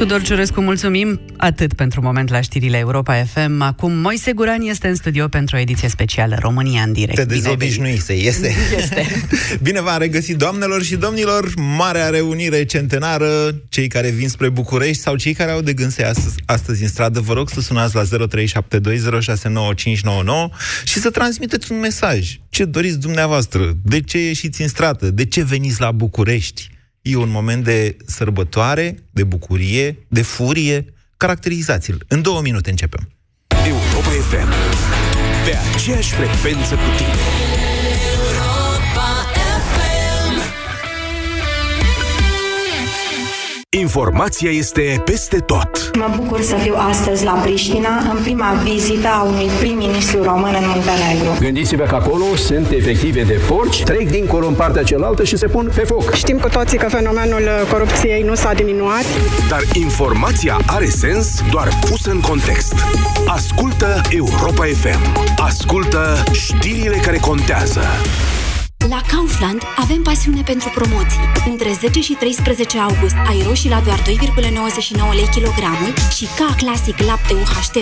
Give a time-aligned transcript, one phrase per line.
[0.00, 3.60] Tudor Ciurescu, mulțumim atât pentru moment la știrile Europa FM.
[3.60, 7.14] Acum Moise Guran este în studio pentru o ediție specială România în direct.
[7.14, 8.54] Te dezobișnuise, este.
[8.76, 9.06] Este.
[9.62, 15.16] Bine v-am regăsit, doamnelor și domnilor, marea reunire centenară, cei care vin spre București sau
[15.16, 18.02] cei care au de gând să astăzi, astăzi în stradă, vă rog să sunați la
[18.02, 18.08] 0372069599
[20.84, 22.38] și să transmiteți un mesaj.
[22.48, 23.76] Ce doriți dumneavoastră?
[23.82, 25.10] De ce ieșiți în stradă?
[25.10, 26.70] De ce veniți la București?
[27.02, 30.84] E un moment de sărbătoare, de bucurie, de furie.
[31.16, 32.04] Caracterizați-l.
[32.08, 33.10] În două minute începem.
[33.66, 34.48] Europa FM.
[35.44, 37.69] Pe aceeași frecvență cu tine.
[43.78, 45.90] Informația este peste tot.
[45.96, 50.66] Mă bucur să fiu astăzi la Priștina, în prima vizită a unui prim-ministru român în
[50.66, 51.38] Muntenegru.
[51.40, 55.70] Gândiți-vă că acolo sunt efective de porci, trec dincolo în partea cealaltă și se pun
[55.74, 56.14] pe foc.
[56.14, 59.04] Știm cu toții că fenomenul corupției nu s-a diminuat.
[59.48, 62.74] Dar informația are sens doar pusă în context.
[63.26, 65.28] Ascultă Europa FM.
[65.36, 67.82] Ascultă știrile care contează.
[68.88, 71.24] La Kaufland avem pasiune pentru promoții.
[71.50, 74.06] Între 10 și 13 august ai roșii la doar 2,99
[75.14, 77.76] lei kilogramul și ca clasic lapte UHT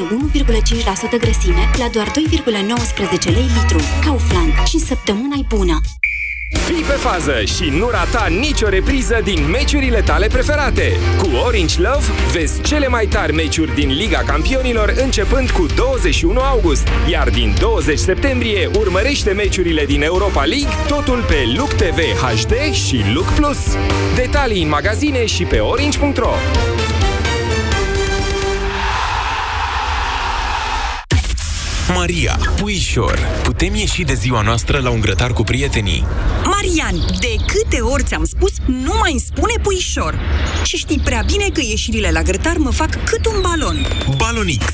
[1.16, 2.14] 1,5% grăsime la doar 2,19
[3.24, 3.78] lei litru.
[4.04, 4.52] Kaufland.
[4.66, 5.80] Și săptămâna bună!
[6.50, 10.92] Fii pe fază și nu rata nicio repriză din meciurile tale preferate.
[11.18, 16.88] Cu Orange Love vezi cele mai tari meciuri din Liga Campionilor începând cu 21 august,
[17.10, 23.02] iar din 20 septembrie urmărește meciurile din Europa League, totul pe Look TV HD și
[23.14, 23.58] Look Plus.
[24.14, 26.32] Detalii în magazine și pe orange.ro.
[31.98, 36.06] Maria, puișor, putem ieși de ziua noastră la un grătar cu prietenii?
[36.44, 40.19] Marian, de câte ori ți-am spus, nu mai îmi spune puișor.
[40.64, 43.86] Și știi prea bine că ieșirile la grătar mă fac cât un balon.
[44.16, 44.64] Balonix.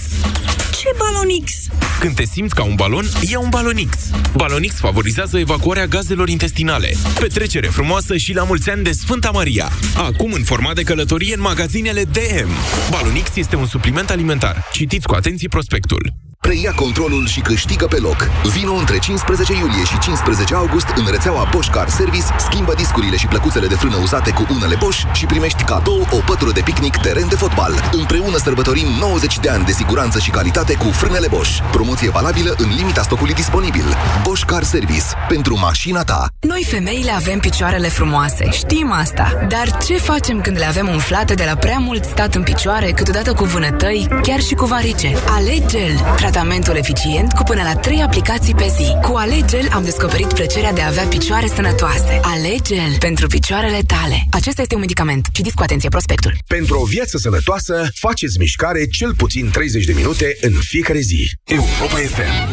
[0.81, 1.53] Ce balonix?
[2.01, 3.97] Când te simți ca un balon, ia un Balonix.
[4.37, 6.95] Balonix favorizează evacuarea gazelor intestinale.
[7.19, 9.69] Petrecere frumoasă și la mulți ani de Sfânta Maria.
[9.97, 12.51] Acum în format de călătorie în magazinele DM.
[12.91, 14.65] Balonix este un supliment alimentar.
[14.73, 16.13] Citiți cu atenție prospectul.
[16.49, 18.29] Preia controlul și câștigă pe loc.
[18.55, 23.27] Vino între 15 iulie și 15 august în rețeaua Bosch Car Service, schimbă discurile și
[23.27, 27.29] plăcuțele de frână uzate cu unele Bosch și primești cadou o pătură de picnic teren
[27.29, 27.91] de fotbal.
[27.93, 31.63] Împreună sărbătorim 90 de ani de siguranță și calitate cu frânele Bosch.
[31.73, 33.85] Promoție valabilă în limita stocului disponibil.
[34.23, 35.05] Bosch Car Service.
[35.29, 36.27] Pentru mașina ta.
[36.41, 39.47] Noi femeile avem picioarele frumoase, știm asta.
[39.49, 43.33] Dar ce facem când le avem umflate de la prea mult stat în picioare, câteodată
[43.33, 45.15] cu vânătăi, chiar și cu varice?
[45.29, 48.97] Alegel, tratamentul eficient cu până la 3 aplicații pe zi.
[49.03, 52.21] Cu Alegel am descoperit plăcerea de a avea picioare sănătoase.
[52.23, 54.27] Alegel pentru picioarele tale.
[54.31, 55.27] Acesta este un medicament.
[55.33, 56.37] Citiți cu atenție prospectul.
[56.47, 61.31] Pentru o viață sănătoasă, faceți mișcare cel puțin 30 de minute în fiecare zi.
[61.47, 62.49] Europa FM.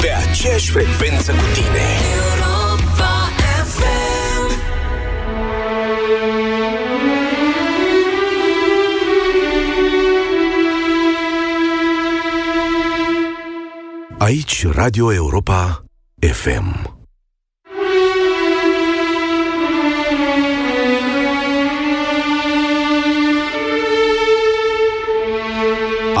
[0.00, 1.86] Pe aceeași frecvență cu tine.
[14.18, 15.84] Aici Radio Europa
[16.32, 16.93] FM.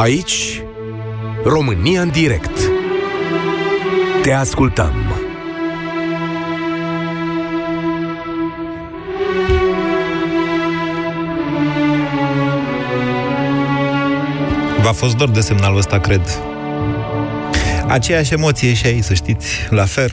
[0.04, 0.62] Aici
[1.44, 2.50] România în direct.
[4.22, 4.92] Te ascultăm.
[14.82, 16.38] V-a fost dor de semnalul ăsta, cred.
[17.88, 20.12] Aceeași emoție și aici, să știți, la fel,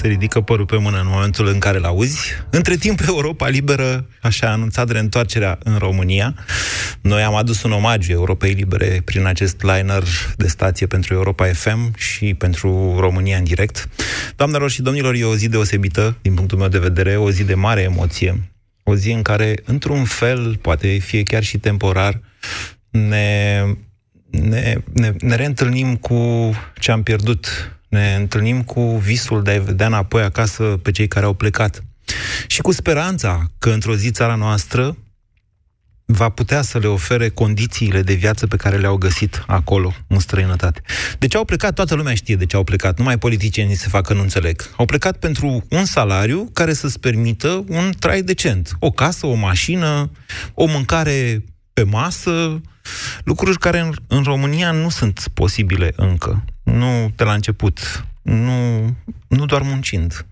[0.00, 2.18] se ridică părul pe mână în momentul în care l-auzi.
[2.50, 6.34] Între timp, Europa Liberă așa a anunțat reîntoarcerea în România.
[7.02, 10.02] Noi am adus un omagiu Europei Libere prin acest liner
[10.36, 13.88] de stație pentru Europa FM și pentru România în direct.
[14.36, 17.54] Doamnelor și domnilor, e o zi deosebită, din punctul meu de vedere, o zi de
[17.54, 18.50] mare emoție.
[18.82, 22.20] O zi în care, într-un fel, poate fie chiar și temporar,
[22.90, 23.62] ne
[24.40, 27.46] ne, ne, ne reîntâlnim cu ce am pierdut,
[27.88, 31.84] ne întâlnim cu visul de a vedea înapoi acasă pe cei care au plecat.
[32.46, 34.96] Și cu speranța că într-o zi țara noastră
[36.12, 40.80] va putea să le ofere condițiile de viață pe care le-au găsit acolo, în străinătate.
[41.18, 41.74] De ce au plecat?
[41.74, 42.98] Toată lumea știe de ce au plecat.
[42.98, 44.70] Numai politicienii se facă, nu înțeleg.
[44.76, 48.76] Au plecat pentru un salariu care să-ți permită un trai decent.
[48.78, 50.10] O casă, o mașină,
[50.54, 52.60] o mâncare pe masă,
[53.24, 56.44] lucruri care în, în România nu sunt posibile încă.
[56.62, 58.04] Nu de la început.
[58.22, 58.94] Nu,
[59.26, 60.26] nu doar muncind.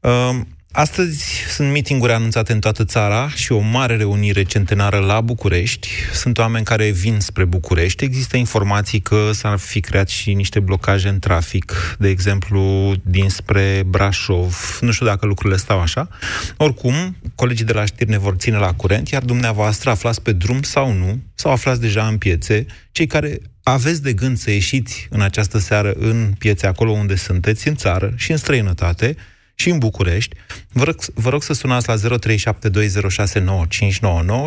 [0.00, 0.40] Uh,
[0.76, 5.88] Astăzi sunt mitinguri anunțate în toată țara și o mare reunire centenară la București.
[6.12, 8.04] Sunt oameni care vin spre București.
[8.04, 14.78] Există informații că s-ar fi creat și niște blocaje în trafic, de exemplu, dinspre Brașov.
[14.80, 16.08] Nu știu dacă lucrurile stau așa.
[16.56, 20.62] Oricum, colegii de la știri ne vor ține la curent, iar dumneavoastră aflați pe drum
[20.62, 25.20] sau nu, sau aflați deja în piețe, cei care aveți de gând să ieșiți în
[25.20, 29.16] această seară în piețe acolo unde sunteți, în țară și în străinătate,
[29.54, 30.36] și în București.
[30.72, 31.98] Vă rog, vă rog să sunați la 0372069599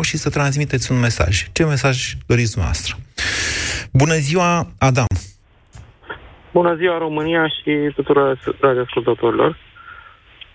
[0.02, 1.46] și să transmiteți un mesaj.
[1.52, 2.96] Ce mesaj doriți dumneavoastră?
[3.92, 5.06] Bună ziua, Adam!
[6.52, 8.38] Bună ziua, România și tuturor
[8.84, 9.58] ascultătorilor.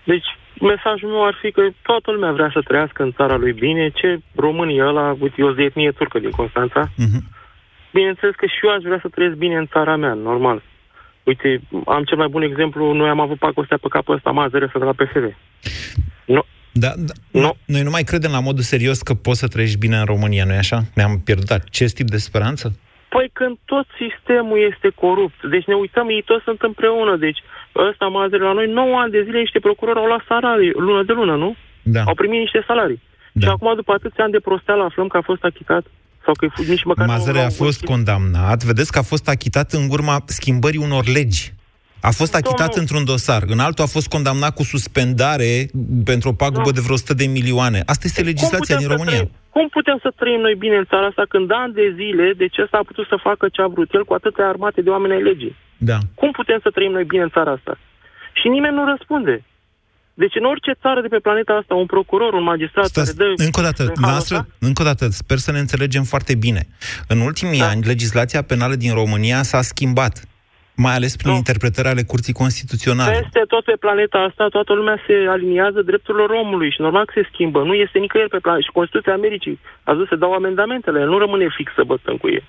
[0.04, 0.26] Deci,
[0.60, 3.90] mesajul meu ar fi că toată lumea vrea să trăiască în țara lui bine.
[3.90, 7.22] Ce românii ăla, uite, eu de etnie turcă din Constanța, uh-huh.
[7.92, 10.62] bineînțeles că și eu aș vrea să trăiesc bine în țara mea, normal.
[11.24, 14.68] Uite, am cel mai bun exemplu, noi am avut pacul ăsta pe capul ăsta, Mazăre,
[14.72, 15.36] să de la PSV.
[16.24, 16.42] Nu.
[16.72, 17.40] Da, da.
[17.40, 17.50] No.
[17.64, 20.56] Noi nu mai credem la modul serios că poți să trăiești bine în România, nu-i
[20.56, 20.82] așa?
[20.94, 21.48] Ne-am pierdut.
[21.70, 22.78] Ce tip de speranță?
[23.08, 27.38] Păi când tot sistemul este corupt, deci ne uităm, ei toți sunt împreună, deci
[27.76, 31.12] ăsta Mazăre la noi, 9 ani de zile niște procurori au luat salarii, lună de
[31.12, 31.56] lună, nu?
[31.82, 32.02] Da.
[32.02, 33.02] Au primit niște salarii.
[33.32, 33.46] Da.
[33.46, 35.84] Și acum, după atâția ani de prosteală, aflăm că a fost achitat.
[36.24, 37.88] Sau că nici măcar Mazăre a fost un...
[37.88, 41.52] condamnat, vedeți că a fost achitat în urma schimbării unor legi.
[42.00, 42.80] A fost achitat Domnul...
[42.80, 45.52] într-un dosar, în altul a fost condamnat cu suspendare
[46.04, 46.76] pentru o pagubă da.
[46.76, 47.82] de vreo 100 de milioane.
[47.86, 49.22] Asta este legislația din România.
[49.22, 52.46] Trăim, cum putem să trăim noi bine în țara asta când ani de zile, de
[52.46, 55.22] ce s-a putut să facă ce a vrut el cu atâtea armate de oameni ai
[55.22, 55.56] legii?
[55.90, 55.98] Da.
[56.14, 57.78] Cum putem să trăim noi bine în țara asta?
[58.32, 59.44] Și nimeni nu răspunde.
[60.14, 63.42] Deci în orice țară de pe planeta asta, un procuror, un magistrat Stați, care dă...
[63.44, 66.62] Încă o dată, noastră, încă o dată, sper să ne înțelegem foarte bine.
[67.08, 67.68] În ultimii da.
[67.68, 70.24] ani, legislația penală din România s-a schimbat
[70.76, 71.36] mai ales prin nu.
[71.36, 73.18] interpretarea ale curții constituționale.
[73.20, 77.28] Peste tot pe planeta asta, toată lumea se aliniază drepturilor omului și normal că se
[77.32, 77.62] schimbă.
[77.62, 78.64] Nu este nicăieri pe planetă.
[78.64, 82.44] Și Constituția Americii a zis să dau amendamentele, nu rămâne fix să bătăm cu ei.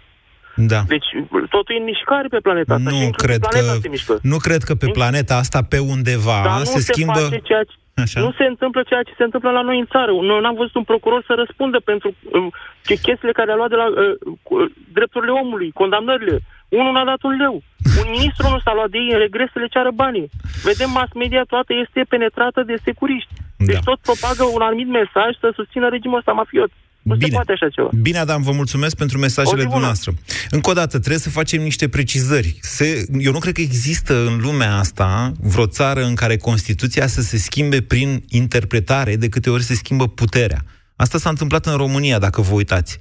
[0.56, 0.82] Da.
[0.88, 1.06] Deci
[1.50, 2.90] totul e în mișcare pe planeta asta.
[2.90, 3.60] Nu cred, că,
[4.22, 7.20] nu cred că pe planeta asta, pe undeva, Dar se, se schimbă...
[7.20, 8.20] Face ceea ce, Așa.
[8.20, 10.12] Nu se întâmplă ceea ce se întâmplă la noi în țară.
[10.12, 12.48] Noi n-am văzut un procuror să răspundă pentru uh,
[12.84, 13.96] chestiile care a luat de la uh,
[14.44, 16.38] uh, drepturile omului, condamnările.
[16.70, 17.56] Unul n-a dat un leu.
[18.02, 20.30] Un ministru nu s-a luat de ei în regres să le ceară banii.
[20.64, 23.34] Vedem mass media toată este penetrată de securiști.
[23.58, 23.88] Deci da.
[23.90, 26.72] tot propagă un anumit mesaj să susțină regimul ăsta mafiot.
[27.06, 27.30] Nu Bine.
[27.30, 27.90] se poate așa ceva.
[28.02, 30.14] Bine, Adam, vă mulțumesc pentru mesajele dumneavoastră.
[30.50, 32.58] Încă o dată, trebuie să facem niște precizări.
[32.62, 37.22] Se, eu nu cred că există în lumea asta vreo țară în care Constituția să
[37.22, 40.66] se schimbe prin interpretare de câte ori se schimbă puterea.
[40.96, 42.98] Asta s-a întâmplat în România, dacă vă uitați.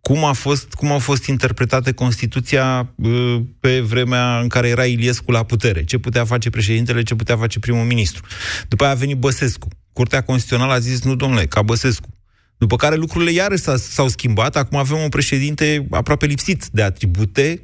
[0.00, 5.30] Cum a fost, cum a fost interpretată Constituția uh, pe vremea în care era Iliescu
[5.30, 5.84] la putere?
[5.84, 8.24] Ce putea face președintele, ce putea face primul ministru?
[8.68, 9.68] După aia a venit Băsescu.
[9.92, 12.08] Curtea Constituțională a zis, nu domnule, ca Băsescu.
[12.58, 14.56] După care lucrurile iarăși s-au schimbat.
[14.56, 17.62] Acum avem un președinte aproape lipsit de atribute,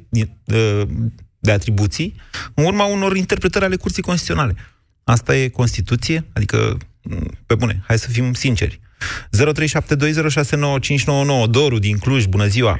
[1.39, 2.15] de atribuții,
[2.55, 4.53] în urma unor interpretări ale Curții Constituționale.
[5.03, 6.23] Asta e Constituție?
[6.33, 6.77] Adică,
[7.47, 8.79] pe bune, hai să fim sinceri.
[11.43, 12.79] 0372069599 Doru din Cluj, bună ziua!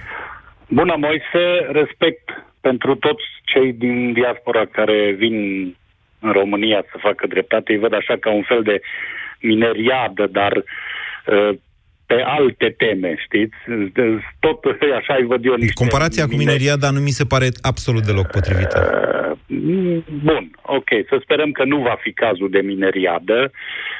[0.67, 2.29] Bună, Moise, respect
[2.61, 5.35] pentru toți cei din diaspora care vin
[6.19, 7.71] în România să facă dreptate.
[7.71, 8.81] Îi văd așa ca un fel de
[9.41, 11.57] mineriadă, dar uh,
[12.05, 13.55] pe alte teme, știți?
[14.39, 14.59] Tot
[14.99, 15.73] așa îi văd eu niște...
[15.73, 18.79] Comparația cu mineria, dar nu mi se pare absolut deloc potrivită.
[19.47, 23.51] Uh, bun, ok, să sperăm că nu va fi cazul de mineriadă,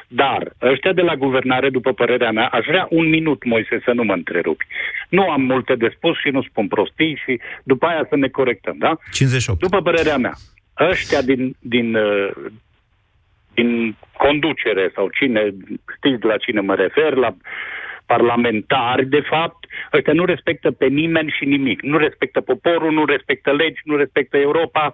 [0.08, 4.04] dar ăștia de la guvernare, după părerea mea, aș vrea un minut, Moise, să nu
[4.04, 4.66] mă întrerupi.
[5.08, 8.76] Nu am multe de spus și nu spun prostii și după aia să ne corectăm,
[8.78, 8.98] da?
[9.12, 9.60] 58.
[9.60, 10.34] După părerea mea,
[10.80, 12.30] ăștia din, din, uh,
[13.54, 15.54] din conducere sau cine,
[15.96, 17.36] știți la cine mă refer, la
[18.06, 21.82] parlamentari, de fapt, ăștia nu respectă pe nimeni și nimic.
[21.82, 24.92] Nu respectă poporul, nu respectă legi, nu respectă Europa,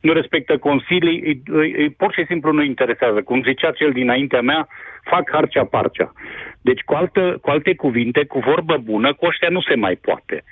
[0.00, 3.22] nu respectă consilii, îi, îi, îi pur și simplu nu interesează.
[3.22, 4.68] Cum zicea cel dinaintea mea,
[5.04, 6.12] fac harcea parcea.
[6.60, 10.44] Deci, cu, altă, cu alte cuvinte, cu vorbă bună, cu ăștia nu se mai poate.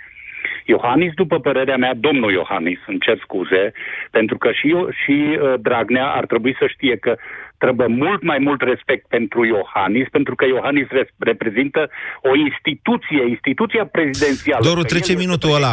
[0.64, 3.72] Iohannis, după părerea mea, domnul Iohannis, îmi cer scuze,
[4.10, 7.16] pentru că și, eu, și uh, Dragnea ar trebui să știe că
[7.58, 10.86] trebuie mult mai mult respect pentru Iohannis, pentru că Iohannis
[11.18, 11.90] reprezintă
[12.22, 14.64] o instituție, instituția prezidențială.
[14.64, 15.72] Doru, trece minutul ăla.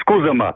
[0.00, 0.54] Scuză-mă,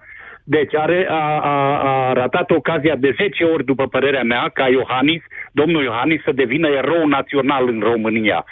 [0.50, 5.22] deci are, a, a, a ratat ocazia de 10 ori, după părerea mea, ca Iohannis,
[5.52, 8.44] domnul Iohannis, să devină erou național în România.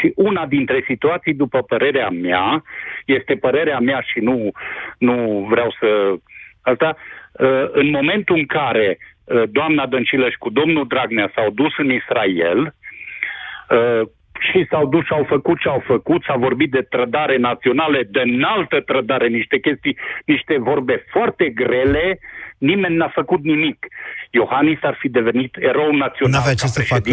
[0.00, 2.62] Și una dintre situații, după părerea mea,
[3.04, 4.50] este părerea mea și nu,
[4.98, 6.14] nu vreau să...
[6.62, 6.96] Asta,
[7.38, 11.92] ă, în momentul în care ă, doamna Dăncilă și cu domnul Dragnea s-au dus în
[11.92, 12.74] Israel,
[13.70, 14.02] Uh,
[14.48, 18.20] și s-au dus și au făcut ce au făcut, s-a vorbit de trădare națională, de
[18.20, 22.18] înaltă trădare, niște chestii, niște vorbe foarte grele,
[22.58, 23.86] nimeni n-a făcut nimic.
[24.30, 27.10] Iohannis ar fi devenit erou național N-avea ce să facă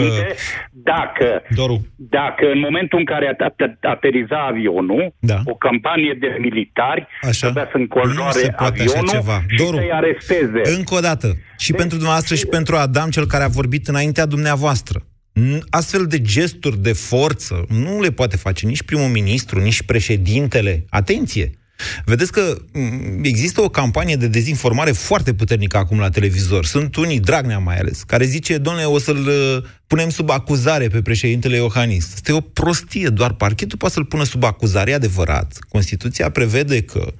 [0.72, 1.86] dacă, Doru.
[1.96, 5.38] dacă în momentul în care a- a- ateriza avionul, Da.
[5.46, 7.40] o campanie de militari Așa.
[7.40, 9.38] trebuia să Nu înconjoare se poate așa avionul ceva.
[9.48, 10.62] și Doru, să-i aresteze.
[10.78, 11.28] Încă o dată.
[11.58, 15.00] Și pentru dumneavoastră și pentru Adam, cel care a vorbit înaintea dumneavoastră.
[15.38, 20.86] N- Astfel de gesturi de forță nu le poate face nici primul ministru, nici președintele.
[20.90, 21.52] Atenție!
[22.06, 26.66] Vedeți că m, există o campanie de dezinformare foarte puternică acum la televizor.
[26.66, 31.02] Sunt unii, Dragnea mai ales, care zice, domnule, o să-l uh, punem sub acuzare pe
[31.02, 32.14] președintele Iohannis.
[32.14, 35.58] Este o prostie, doar parchetul poate să-l pună sub acuzare, e adevărat.
[35.70, 37.14] Constituția prevede că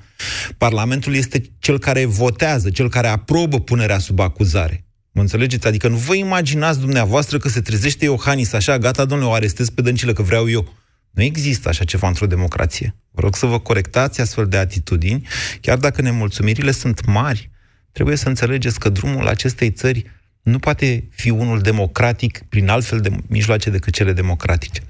[0.58, 4.87] Parlamentul este cel care votează, cel care aprobă punerea sub acuzare.
[5.18, 5.68] Mă înțelegeți?
[5.68, 9.82] Adică nu vă imaginați dumneavoastră că se trezește Iohannis așa, gata, domnule, o arestez pe
[9.82, 10.74] dăncilă că vreau eu.
[11.12, 12.96] Nu există așa ceva într-o democrație.
[13.12, 15.28] Vă rog să vă corectați astfel de atitudini,
[15.62, 17.50] chiar dacă nemulțumirile sunt mari.
[17.92, 20.04] Trebuie să înțelegeți că drumul acestei țări
[20.42, 24.82] nu poate fi unul democratic prin altfel de mijloace decât cele democratice.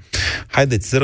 [0.46, 1.00] Haideți, 0372069599.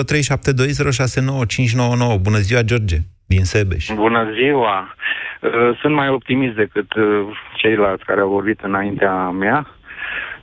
[2.21, 3.87] Bună ziua, George, din Sebeș.
[3.95, 4.95] Bună ziua!
[5.45, 9.67] Uh, Sunt mai optimist decât uh, ceilalți care au vorbit înaintea mea.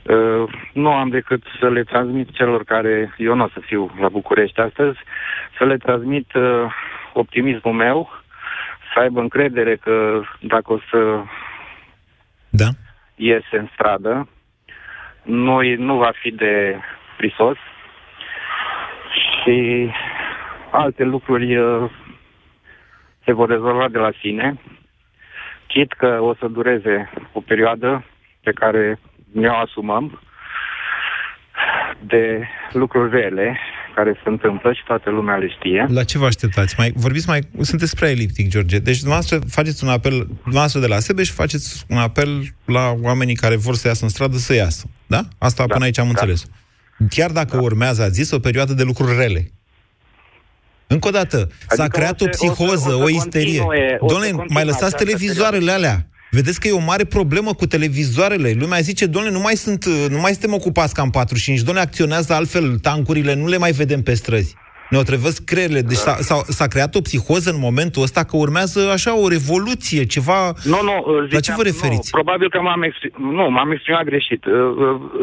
[0.02, 4.08] Uh, Nu am decât să le transmit celor care, eu nu o să fiu la
[4.08, 4.98] București astăzi,
[5.58, 6.72] să le transmit uh,
[7.12, 8.10] optimismul meu,
[8.94, 11.22] să aibă încredere că dacă o să
[12.50, 12.68] da.
[13.14, 14.28] iese în stradă,
[15.22, 16.76] nu, nu va fi de
[17.16, 17.56] prisos
[19.14, 19.90] și
[20.70, 21.90] alte lucruri uh,
[23.24, 24.60] se vor rezolva de la sine,
[25.72, 28.04] chit că o să dureze o perioadă
[28.40, 28.98] pe care
[29.32, 30.20] ne-o asumăm
[32.06, 33.58] de lucruri rele
[33.94, 35.86] care se întâmplă și toată lumea le știe.
[35.88, 36.74] La ce vă așteptați?
[36.78, 37.40] Mai, vorbiți mai...
[37.60, 38.78] Sunteți prea eliptic, George.
[38.78, 40.12] Deci dumneavoastră faceți un apel,
[40.42, 42.28] dumneavoastră de la Sebeș, faceți un apel
[42.64, 44.86] la oamenii care vor să iasă în stradă să iasă.
[45.06, 45.20] Da?
[45.38, 46.10] Asta da, până aici am da.
[46.10, 46.50] înțeles.
[47.10, 47.62] Chiar dacă da.
[47.62, 49.50] urmează, ați zis, o perioadă de lucruri rele.
[50.92, 53.62] Încă o dată, adică s-a creat o, se, o psihoză, o, să, o, o isterie.
[54.06, 56.06] Doamne, mai lăsați televizoarele alea.
[56.30, 58.54] Vedeți că e o mare problemă cu televizoarele.
[58.58, 62.32] Lumea zice, domnule, nu mai, sunt, nu mai suntem ocupați ca în 45, domnule, acționează
[62.32, 64.56] altfel tancurile, nu le mai vedem pe străzi.
[64.90, 65.80] Ne otrăvesc creierile.
[65.80, 70.04] Deci s-a, s-a, s-a creat o psihoză în momentul ăsta că urmează așa o revoluție,
[70.04, 70.40] ceva...
[70.72, 72.10] Nu, nu, ziceam, La ce vă referiți?
[72.12, 74.42] Nu, probabil că m-am, exprim, nu, m-am exprimat greșit.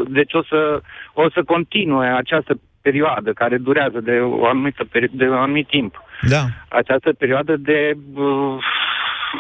[0.08, 0.82] Deci o să,
[1.14, 6.04] o să continue această perioadă care durează de o anumită peri- de un anumit timp.
[6.30, 6.46] Da.
[6.70, 8.58] Această perioadă de uh,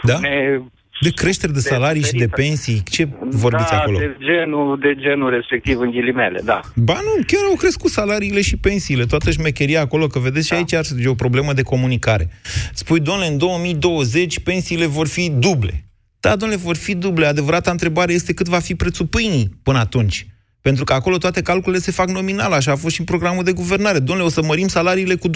[0.02, 0.20] da?
[0.20, 0.60] ne
[1.02, 2.84] de creșteri de salarii de și de pensii?
[2.84, 3.98] Ce vorbiți da, acolo?
[3.98, 6.60] De genul, de genul respectiv, în ghilimele, da.
[6.76, 10.56] Ba nu, chiar au crescut salariile și pensiile, toată șmecheria acolo, că vedeți da.
[10.56, 12.30] și aici ar e o problemă de comunicare.
[12.74, 15.84] Spui, domnule, în 2020 pensiile vor fi duble.
[16.20, 17.26] Da, domnule, vor fi duble.
[17.26, 20.26] Adevărata întrebare este cât va fi prețul pâinii până atunci.
[20.62, 23.52] Pentru că acolo toate calculele se fac nominal, așa a fost și în programul de
[23.52, 24.00] guvernare.
[24.00, 25.32] Domnule, o să mărim salariile cu 25%.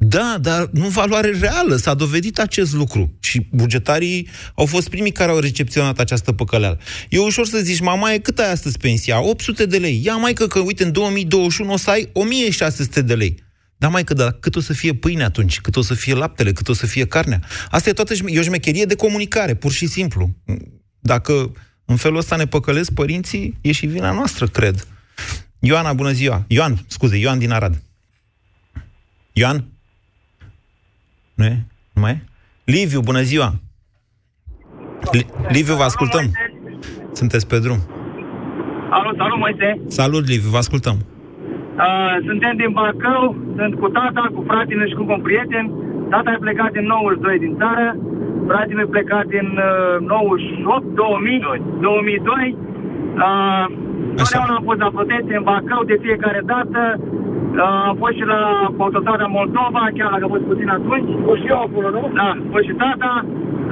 [0.00, 1.76] Da, dar nu valoare reală.
[1.76, 3.16] S-a dovedit acest lucru.
[3.20, 6.78] Și bugetarii au fost primii care au recepționat această păcăleală.
[7.08, 9.22] E ușor să zici, mama, e cât ai astăzi pensia?
[9.22, 10.00] 800 de lei.
[10.04, 13.34] Ia mai că, că uite, în 2021 o să ai 1600 de lei.
[13.76, 15.60] Dar mai că, da, cât o să fie pâine atunci?
[15.60, 16.52] Cât o să fie laptele?
[16.52, 17.42] Cât o să fie carnea?
[17.70, 20.34] Asta e toată e o șmecherie de comunicare, pur și simplu.
[21.00, 21.52] Dacă
[21.90, 24.86] în felul ăsta ne păcălesc părinții, e și vina noastră, cred.
[25.58, 26.44] Ioana, bună ziua.
[26.48, 27.74] Ioan, scuze, Ioan din Arad.
[29.32, 29.64] Ioan?
[31.34, 31.66] Nu e?
[31.92, 32.24] Nu mai e?
[32.64, 33.48] Liviu, bună ziua!
[35.12, 36.24] Li- Liviu, vă ascultăm.
[37.12, 37.78] Sunteți pe drum.
[38.90, 39.68] Alo, salut, Moise.
[39.86, 40.96] Salut, Liviu, vă ascultăm.
[41.86, 43.24] Uh, suntem din Bacău,
[43.56, 45.64] sunt cu tata, cu fratele și cu un prieten.
[46.10, 47.86] Tata e plecat din 92 din țară,
[48.48, 51.42] fratele e plecat din uh, 98, 2000,
[51.80, 52.56] 2002.
[53.26, 53.66] Uh,
[54.18, 56.80] Totdeauna am fost la protecție în Bacău de fiecare dată.
[56.98, 58.40] Uh, am fost și la
[58.84, 61.10] autostrada Moldova, chiar dacă a fost puțin atunci.
[61.30, 62.02] O și eu acolo, nu?
[62.20, 63.12] Da, fost și tata.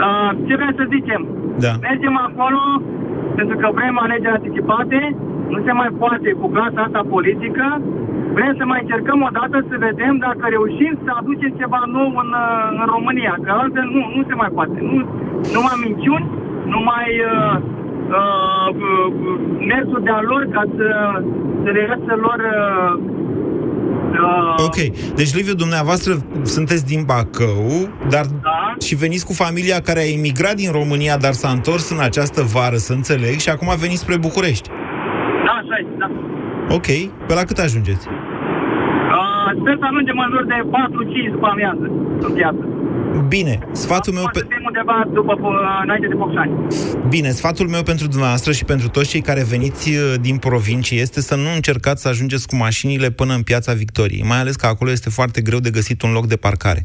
[0.05, 1.21] Uh, ce vrem să zicem?
[1.65, 1.73] Da.
[1.89, 2.63] Mergem acolo
[3.39, 4.99] pentru că vrem alegeri anticipate.
[5.53, 7.67] Nu se mai poate cu clasa asta politică.
[8.37, 12.31] Vrem să mai încercăm o dată să vedem dacă reușim să aducem ceva nou în,
[12.81, 13.35] în România.
[13.45, 14.79] Că altfel nu, nu se mai poate.
[14.91, 14.99] Nu,
[15.55, 16.27] numai minciuni,
[16.75, 17.55] numai uh,
[18.19, 19.09] uh, uh,
[19.73, 20.87] mersul de-a lor ca să,
[21.63, 22.93] să le iasă lor uh,
[24.67, 24.79] Ok.
[25.15, 26.13] Deci, Liviu, dumneavoastră
[26.43, 28.75] sunteți din Bacău, dar da.
[28.87, 32.77] și veniți cu familia care a emigrat din România, dar s-a întors în această vară,
[32.77, 34.69] să înțeleg, și acum a venit spre București.
[35.47, 36.09] Da, așa e, da.
[36.75, 36.87] Ok.
[37.27, 38.07] Pe la cât ajungeți?
[39.57, 40.59] Uh, sper să ajungem în jur de
[41.29, 41.87] 4-5 după amiază
[42.27, 42.63] în piață.
[43.29, 44.29] Bine, sfatul meu...
[44.33, 44.39] Pe...
[44.39, 46.53] Suntem undeva după, uh, înainte de Focșani.
[47.09, 51.21] Bine, sfatul meu pentru dumneavoastră și pentru toți cei care veniți uh, din provincie este
[51.21, 54.91] să nu încercați să ajungeți cu mașinile până în Piața Victoriei, mai ales că acolo
[54.91, 56.85] este foarte greu de găsit un loc de parcare.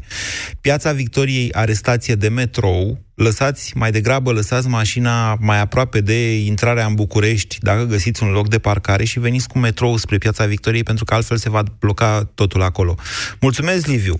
[0.60, 6.86] Piața Victoriei are stație de metrou, lăsați, mai degrabă lăsați mașina mai aproape de intrarea
[6.86, 10.82] în București, dacă găsiți un loc de parcare și veniți cu metrou spre Piața Victoriei,
[10.82, 12.94] pentru că altfel se va bloca totul acolo.
[13.40, 14.14] Mulțumesc, Liviu!
[14.14, 14.18] 0372069599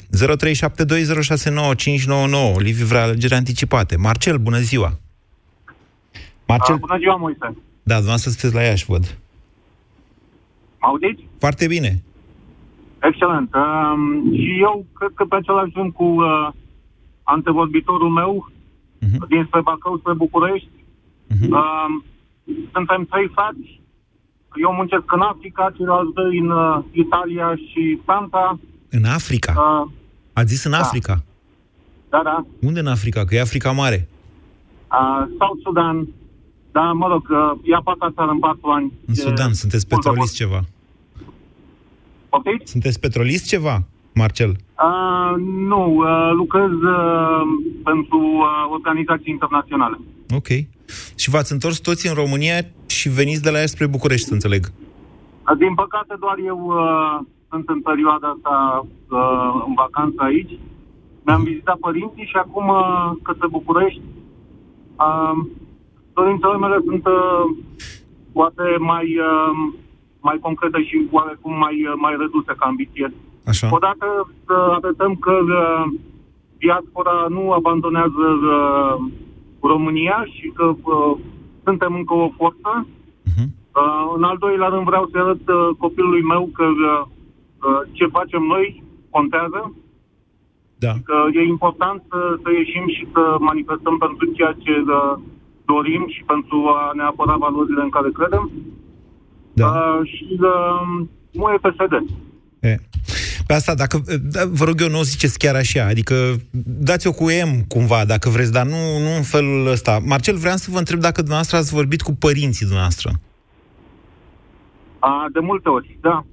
[2.56, 3.96] Liviu vrea alegeri anticipate.
[3.96, 4.98] Marcel, bună ziua!
[6.46, 6.74] Marcel...
[6.74, 7.38] A, bună ziua, Moise!
[7.82, 9.18] Da, dumneavoastră sunteți la Iași, văd.
[10.78, 11.22] Auziți?
[11.38, 12.02] Foarte bine.
[13.02, 13.50] Excelent.
[13.54, 16.48] Um, și eu cred că pe același drum cu uh,
[17.22, 18.50] antevorbitorul meu,
[19.02, 19.28] uh-huh.
[19.28, 20.68] dinspre Bacău spre București.
[21.32, 21.48] Uh-huh.
[21.48, 21.86] Uh,
[22.72, 23.80] suntem trei frați.
[24.64, 28.58] Eu muncesc în Africa, ceilalți doi în uh, Italia și Franța.
[28.90, 29.52] În Africa?
[29.56, 29.90] Uh,
[30.32, 30.78] Ați zis în da.
[30.78, 31.24] Africa?
[32.08, 32.46] Da, da.
[32.60, 33.24] Unde în Africa?
[33.24, 34.08] Că e Africa Mare.
[34.92, 36.08] Uh, South Sudan.
[36.72, 38.92] Da, mă rog, uh, e a patra țară în patru ani.
[39.06, 40.60] În Sudan, sunteți petrolist ceva.
[42.28, 42.70] Poftiți?
[42.70, 44.56] Sunteți petrolist ceva, Marcel?
[44.86, 45.34] Uh,
[45.72, 47.42] nu, uh, lucrez uh,
[47.84, 49.98] pentru uh, organizații internaționale.
[50.34, 50.48] Ok.
[51.16, 54.62] Și v-ați întors toți în România și veniți de la ea spre București, să înțeleg.
[54.66, 57.18] Uh, din păcate, doar eu uh,
[57.50, 60.58] sunt în perioada asta uh, în vacanță aici.
[61.24, 64.00] Mi-am vizitat părinții și acum uh, către București.
[64.98, 65.36] Uh,
[66.12, 67.44] dorințele mele sunt uh,
[68.32, 69.52] poate mai, uh,
[70.20, 73.12] mai concrete și oarecum mai, uh, mai reduse ca ambiție.
[73.46, 73.68] Așa.
[73.70, 74.06] Odată
[74.46, 75.84] să arătăm că uh,
[76.58, 78.94] diaspora nu abandonează uh,
[79.60, 81.16] România și că uh,
[81.64, 82.86] suntem încă o forță.
[82.86, 83.48] Uh-huh.
[83.80, 87.04] Uh, în al doilea rând vreau să arăt uh, copilului meu că uh,
[87.92, 89.74] ce facem noi contează.
[90.84, 90.92] Da.
[91.08, 95.14] Că e important să, să ieșim și să manifestăm pentru ceea ce uh,
[95.64, 98.50] dorim și pentru a ne apăra valorile în care credem.
[99.52, 99.66] Da.
[99.66, 101.06] Uh, și uh,
[101.38, 101.94] nu e PSD.
[102.60, 102.74] E.
[103.52, 106.14] Pe asta, dacă, da, vă rog eu, nu o ziceți chiar așa, adică
[106.88, 109.98] dați-o cu M cumva, dacă vreți, dar nu, nu în felul ăsta.
[110.06, 113.10] Marcel, vreau să vă întreb dacă dumneavoastră ați vorbit cu părinții dumneavoastră.
[114.98, 116.24] A, de multe ori, da.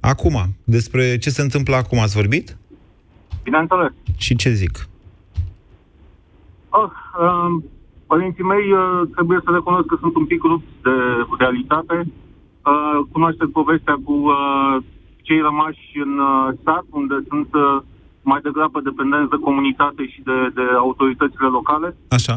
[0.00, 2.56] Acum, despre ce se întâmplă acum, ați vorbit?
[3.42, 3.92] Bineînțeles.
[4.16, 4.88] Și ce zic?
[6.68, 7.62] Oh, uh,
[8.06, 10.96] părinții mei uh, trebuie să recunosc că sunt un pic rupți de
[11.38, 11.96] realitate.
[12.04, 14.76] Uh, cunoașteți povestea cu uh,
[15.26, 17.82] cei rămași în uh, sat, unde sunt uh,
[18.22, 21.96] mai degrabă dependenți de comunitate și de, de autoritățile locale.
[22.08, 22.36] Așa.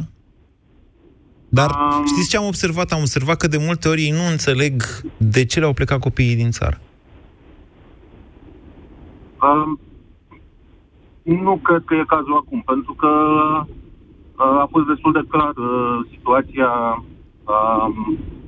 [1.49, 2.91] Dar um, știți ce am observat?
[2.91, 4.73] Am observat că de multe ori ei nu înțeleg
[5.17, 6.78] de ce le-au plecat copiii din țară.
[9.41, 9.80] Um,
[11.21, 13.12] nu cred că e cazul acum, pentru că
[14.38, 16.71] uh, a fost destul de clar uh, situația
[17.54, 17.88] uh,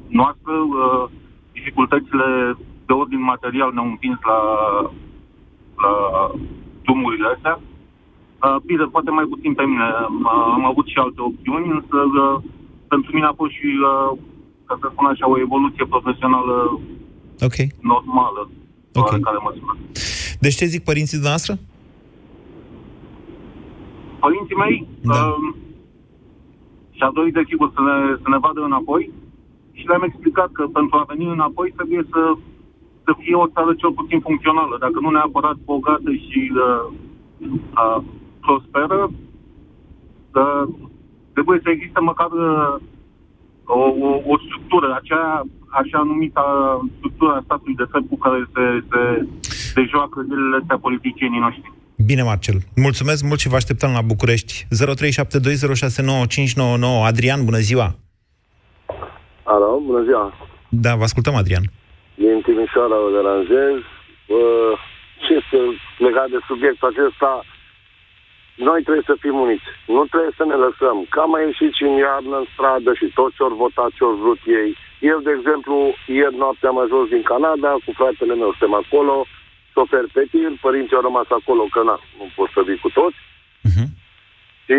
[0.08, 1.10] noastră, uh,
[1.54, 2.58] dificultățile
[2.91, 4.39] de ordin material ne-au împins la,
[5.84, 5.93] la
[6.84, 7.56] drumurile astea.
[8.45, 9.88] Uh, bine, poate mai puțin pe mine.
[9.89, 12.36] Uh, am avut și alte opțiuni, însă uh,
[12.93, 14.12] pentru mine a fost și, uh,
[14.67, 16.56] ca să spun așa, o evoluție profesională
[17.47, 17.67] okay.
[17.91, 18.41] normală.
[19.01, 19.19] Okay.
[19.27, 19.73] Care măsură.
[20.43, 21.54] Deci ce zic părinții dumneavoastră?
[24.23, 25.13] Părinții mei da.
[25.13, 25.47] uh,
[26.97, 29.04] și-a dorit de sigur să ne, să ne vadă înapoi
[29.77, 32.21] și le-am explicat că pentru a veni înapoi trebuie să
[33.06, 36.86] să fie o țară cel puțin funcțională, dacă nu neapărat bogată și uh,
[37.84, 38.00] uh,
[38.46, 39.00] prosperă,
[40.42, 40.64] uh,
[41.34, 42.74] trebuie să existe măcar uh,
[43.66, 45.26] o, o, o structură, acea
[45.70, 46.42] așa numită
[46.98, 49.02] structură a statului de drept cu care se, se,
[49.74, 51.72] se joacă zilele astea politicienii noștri.
[52.06, 52.58] Bine, Marcel.
[52.76, 54.54] Mulțumesc mult și vă așteptăm la București.
[54.64, 54.68] 0372069599.
[57.06, 57.96] Adrian, bună ziua!
[59.44, 60.34] Alo, bună ziua!
[60.70, 61.64] Da, vă ascultăm, Adrian
[62.22, 63.78] din Timișoara o deranjez.
[64.38, 64.74] Uh,
[65.24, 65.60] ce este
[65.98, 67.32] legat de subiectul acesta?
[68.56, 69.68] Noi trebuie să fim uniți.
[69.96, 70.98] Nu trebuie să ne lăsăm.
[71.12, 74.22] Că am mai ieșit și în iarnă în stradă și toți ori votat ce ori
[74.24, 74.72] vrut ei.
[75.12, 75.76] Eu, de exemplu,
[76.20, 79.16] ieri noapte am ajuns din Canada cu fratele meu, suntem acolo,
[79.74, 83.20] șofer pe tir, părinții au rămas acolo, că na, nu pot să vii cu toți.
[83.68, 83.88] Uh-huh.
[84.66, 84.78] Și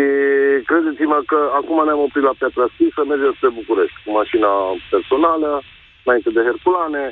[0.69, 4.51] credeți-mă că acum ne-am oprit la Piatra Sfântă, mergem spre București cu mașina
[4.93, 5.49] personală,
[6.03, 7.03] înainte de Herculane,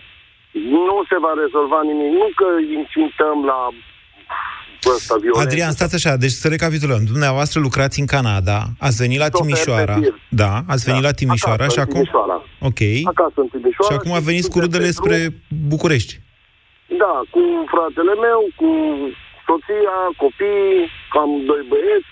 [0.51, 2.09] nu se va rezolva nimic.
[2.21, 2.47] Nu că
[2.79, 3.59] incităm la
[4.95, 5.47] ăsta violență.
[5.47, 7.01] Adrian, stați așa, deci să recapitulăm.
[7.13, 9.95] Dumneavoastră lucrați în Canada, ați venit la Timișoara.
[10.29, 11.07] Da, ați venit da.
[11.07, 12.01] la Timișoara Acasă, și acum...
[12.01, 12.37] Timișoara.
[12.69, 12.81] Ok.
[13.13, 13.87] Acasă în Timișoara.
[13.87, 14.99] Și acum a venit cu rudele pe drum.
[14.99, 15.17] spre
[15.73, 16.13] București.
[17.03, 17.41] Da, cu
[17.73, 18.69] fratele meu, cu
[19.45, 20.81] soția, copiii,
[21.13, 22.10] cam doi băieți.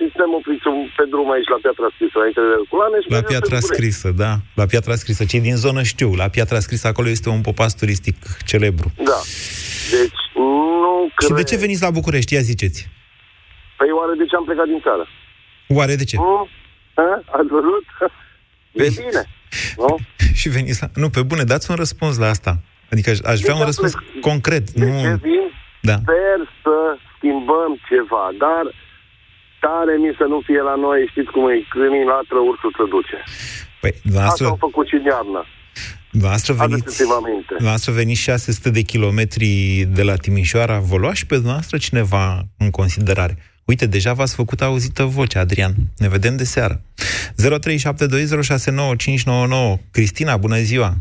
[0.00, 0.62] Și suntem opriți
[0.96, 2.96] pe drum aici la Piatra Scrisă, înainte de Herculane.
[3.02, 3.98] Și La mergem Piatra spre București.
[3.98, 4.32] Scrisă, da.
[4.60, 5.22] La Piatra Scrisă.
[5.32, 6.10] Cei din zonă știu.
[6.22, 8.16] La Piatra Scrisă acolo este un popas turistic
[8.50, 8.88] celebru.
[9.10, 9.18] Da.
[9.96, 10.20] Deci,
[10.82, 11.28] nu cred...
[11.28, 12.34] Și de ce veniți la București?
[12.34, 12.80] Ia ziceți.
[13.78, 15.04] Păi oare de ce am plecat din țară?
[15.78, 16.16] Oare de ce?
[16.16, 16.48] Nu?
[16.98, 17.08] Ha?
[17.38, 17.84] Ați văzut?
[18.80, 19.22] De bine.
[19.82, 19.96] Nu?
[20.40, 20.88] Și veniți la...
[21.02, 22.52] Nu, pe bune, dați un răspuns la asta.
[22.92, 24.70] Adică aș, aș vrea un răspuns concret.
[24.70, 25.00] De Nu...
[25.00, 25.44] ce vin?
[25.80, 25.96] Da.
[26.02, 26.76] Sper să
[27.16, 28.64] schimbăm ceva, dar
[29.66, 33.18] tare mi să nu fie la noi, știți cum e, câinii latră, ursul se duce.
[33.82, 35.40] Păi, Asta dumneavoastră, au făcut și în iarnă.
[36.10, 37.52] dumneavoastră veniți, Aduceți-vă aminte.
[37.60, 39.48] dumneavoastră veniți 600 de kilometri
[39.98, 40.76] de la Timișoara.
[40.90, 42.24] Vă lua și pe dumneavoastră cineva
[42.64, 43.34] în considerare.
[43.70, 45.74] Uite, deja v-ați făcut auzită vocea, Adrian.
[46.02, 46.80] Ne vedem de seară.
[47.42, 47.46] 0372069599.
[49.90, 50.94] Cristina, bună ziua!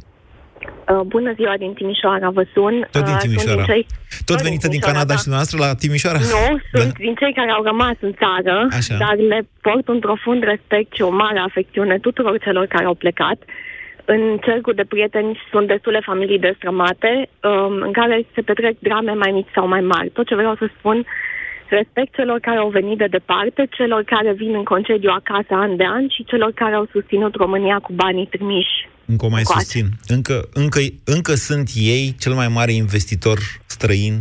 [0.89, 2.87] Uh, bună ziua din Timișoara, vă sun.
[2.91, 3.63] Tot din Uh, sunt Timișoara.
[3.71, 3.85] cei...
[4.25, 5.17] Tot venită din Timișoara, Canada da.
[5.19, 6.19] și dumneavoastră la Timișoara?
[6.35, 8.95] Nu, sunt din cei care au rămas în țară, Așa.
[9.03, 13.39] dar le port un profund respect și o mare afecțiune tuturor celor care au plecat.
[14.05, 17.11] În cercul de prieteni sunt destule familii destrămate,
[17.43, 20.09] um, în care se petrec drame mai mici sau mai mari.
[20.09, 21.05] Tot ce vreau să spun,
[21.69, 25.85] respect celor care au venit de departe, celor care vin în concediu acasă an de
[25.85, 28.77] an și celor care au susținut România cu banii trimiși.
[29.05, 29.59] Încă o mai Coace.
[29.61, 29.87] susțin.
[30.07, 34.19] Încă, încă, încă sunt ei cel mai mare investitor străin,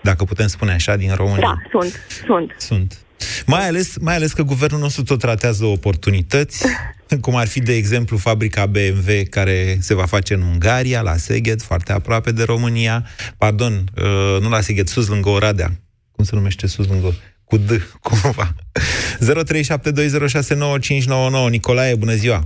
[0.00, 1.40] dacă putem spune așa, din România.
[1.40, 1.92] Da, sunt,
[2.26, 2.54] sunt.
[2.58, 3.04] Sunt.
[3.46, 6.66] Mai ales, mai ales că guvernul nostru tot tratează oportunități,
[7.24, 11.62] cum ar fi, de exemplu, fabrica BMW care se va face în Ungaria, la Seged,
[11.62, 13.06] foarte aproape de România.
[13.38, 15.70] Pardon, uh, nu la Seged, sus lângă Oradea.
[16.14, 17.12] Cum se numește sus lângă
[17.44, 17.68] Cu D,
[18.06, 18.46] cumva.
[21.46, 21.50] 0372069599.
[21.50, 22.40] Nicolae, bună ziua!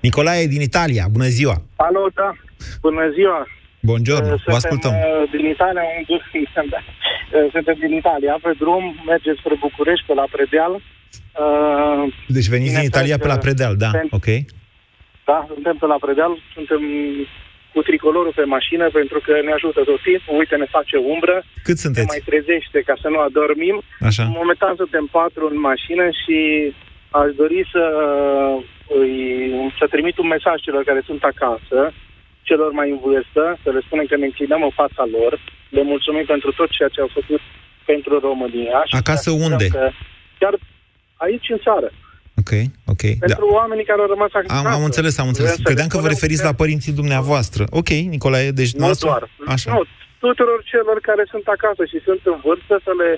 [0.00, 1.56] Nicolae din Italia, bună ziua!
[1.76, 2.30] Alo, da.
[2.80, 3.46] Bună ziua.
[3.80, 4.92] Buongiorno, Uh, vă ascultăm.
[4.92, 5.02] uh,
[5.36, 6.04] din Italia, un
[6.72, 6.80] da.
[6.80, 10.72] Uh, Suntem din Italia, pe drum, mergeți spre București, pe la Predeal.
[10.74, 14.28] Uh, Deci veniți din Italia pe la Predeal, da, Pentru- ok.
[15.28, 16.82] Da, suntem pe la Predeal, suntem
[17.74, 21.76] cu tricolorul pe mașină pentru că ne ajută tot timpul, uite, ne face umbră, Cât
[21.76, 22.06] ne sunteți?
[22.12, 23.76] mai trezește ca să nu adormim.
[24.08, 24.24] Așa.
[24.40, 26.38] Momentan suntem patru în mașină și
[27.20, 27.84] aș dori să,
[29.00, 29.18] îi,
[29.78, 31.80] să trimit un mesaj celor care sunt acasă,
[32.48, 35.32] celor mai în vârstă, să le spunem că ne înclinăm în fața lor,
[35.76, 37.40] le mulțumim pentru tot ceea ce au făcut
[37.90, 38.78] pentru România.
[38.88, 39.66] Și Acasă să unde?
[39.66, 39.90] Că
[40.38, 40.54] chiar
[41.16, 41.88] aici în țară.
[42.42, 42.52] Ok,
[42.92, 43.02] ok.
[43.02, 43.26] Da.
[43.26, 44.54] Pentru oamenii care au rămas acasă.
[44.60, 45.50] Am, am înțeles, am înțeles.
[45.50, 47.62] Vrem să Credeam le că vă spunem referiți că- la părinții dumneavoastră.
[47.80, 49.08] Ok, Nicolae, deci Nu dumneavoastră...
[49.08, 49.24] doar.
[49.54, 49.68] Așa.
[49.74, 49.80] Nu,
[50.26, 53.10] tuturor celor care sunt acasă și sunt în vârstă să le,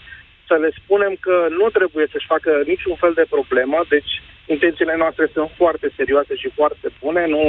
[0.48, 4.12] să le spunem că nu trebuie să-și facă niciun fel de problemă, deci
[4.55, 7.44] intențiile noastre sunt foarte serioase și foarte bune, nu,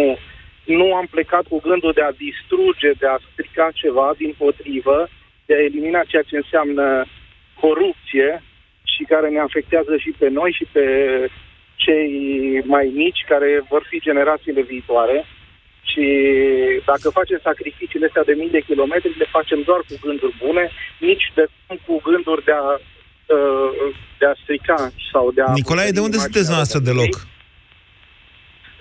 [0.80, 4.98] nu am plecat cu gândul de a distruge, de a strica ceva, din potrivă,
[5.48, 6.86] de a elimina ceea ce înseamnă
[7.64, 8.30] corupție
[8.94, 10.84] și care ne afectează și pe noi și pe
[11.88, 12.12] cei
[12.76, 15.18] mai mici, care vor fi generațiile viitoare.
[15.92, 16.06] Și
[16.90, 20.64] dacă facem sacrificiile astea de mii de kilometri, le facem doar cu gânduri bune,
[21.10, 22.68] nici de cum cu gânduri de a,
[23.36, 24.80] uh, de a strica
[25.12, 25.52] sau de a...
[25.62, 27.14] Nicolae, de unde sunteți noastră deloc?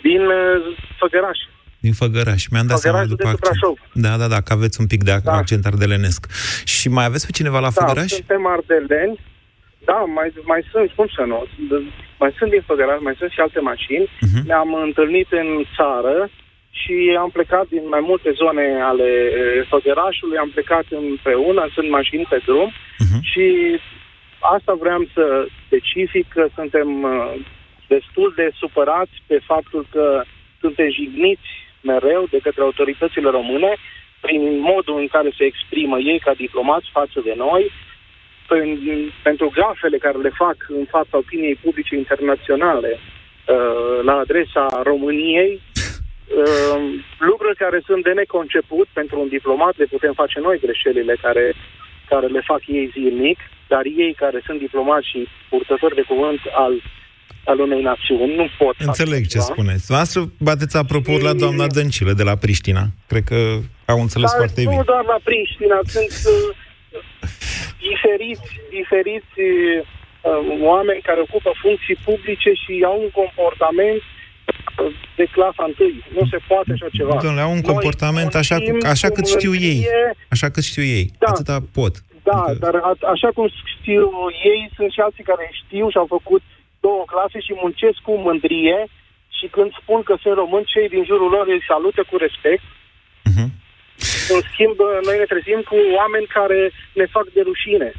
[0.09, 1.39] Din uh, Făgăraș.
[1.87, 2.43] Din Făgăraș.
[2.53, 3.61] Mi-am dat seama Făgăraș, după județul accent.
[3.61, 3.77] Brașov.
[4.05, 5.33] Da, da, da, că aveți un pic de da.
[5.33, 6.21] accent ardelenesc.
[6.65, 8.11] Și mai aveți pe cineva la Făgăraș?
[8.11, 9.17] Da, suntem ardeleni.
[9.91, 11.39] Da, mai, mai sunt, cum să nu,
[12.23, 14.07] mai sunt din Făgăraș, mai sunt și alte mașini.
[14.21, 14.47] Mhm.
[14.47, 16.31] Ne-am întâlnit în țară
[16.81, 19.09] și am plecat din mai multe zone ale
[19.41, 22.71] eh, Făgărașului, am plecat împreună, sunt mașini pe drum
[23.05, 23.19] Mhm.
[23.31, 23.45] și
[24.55, 27.41] asta vreau să specific că suntem eh,
[27.89, 30.23] destul de supărați pe faptul că
[30.61, 31.49] suntem jigniți
[31.81, 33.73] mereu de către autoritățile române
[34.21, 37.71] prin modul în care se exprimă ei ca diplomați față de noi,
[38.51, 45.53] pen- pentru gafele care le fac în fața opiniei publice internaționale uh, la adresa României,
[45.61, 46.81] uh,
[47.19, 51.45] lucruri care sunt de neconceput pentru un diplomat, le putem face noi greșelile care,
[52.09, 56.75] care le fac ei zilnic, dar ei care sunt diplomați și purtători de cuvânt al,
[57.45, 59.43] al unei națiuni nu pot face Înțeleg ce ceva.
[59.45, 59.87] spuneți.
[59.97, 62.85] Noastră bateți apropo la doamna Dăncilă de la Priștina.
[63.07, 63.39] Cred că
[63.93, 64.83] au înțeles Dar foarte nu bine.
[64.93, 66.57] doar la Priștina, sunt uh,
[67.89, 75.63] diferiți, diferiți uh, oameni care ocupă funcții publice și au un comportament uh, de clasa
[75.71, 76.05] întâi.
[76.17, 77.15] Nu se poate așa ceva.
[77.23, 79.81] Domnule, au un Noi comportament așa, muncim așa cu cât știu ei.
[79.81, 81.07] mândrie, Așa cât știu ei.
[81.19, 81.27] Da.
[81.31, 81.95] Atâta pot.
[82.31, 84.05] Da, dar a, așa cum știu
[84.53, 86.43] ei, sunt și alții care știu și au făcut
[86.81, 88.79] două clase și muncesc cu mândrie
[89.39, 92.65] și când spun că sunt români, cei din jurul lor îi salută cu respect.
[94.27, 94.35] Uh-huh.
[94.35, 96.61] În schimb, noi ne trezim cu oameni care
[96.93, 97.93] ne fac de rușine.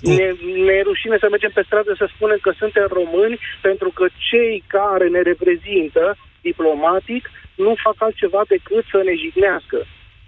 [0.00, 0.26] Ne,
[0.66, 4.64] ne e rușine să mergem pe stradă să spunem că suntem români pentru că cei
[4.66, 9.78] care ne reprezintă diplomatic nu fac altceva decât să ne jignească.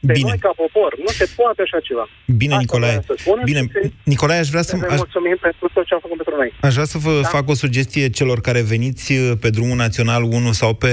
[0.07, 0.29] Pe Bine.
[0.29, 0.90] noi ca popor.
[0.99, 2.09] Nu se poate așa ceva.
[2.37, 3.05] Bine, Nicolae.
[3.45, 3.62] Bine,
[4.05, 4.77] Nicolae, aș vrea să...
[4.77, 6.53] Ne Aș, mulțumim pentru tot ce am făcut pentru noi.
[6.61, 7.29] Aș vrea să vă da?
[7.29, 10.93] fac o sugestie celor care veniți uh, pe drumul național 1 sau pe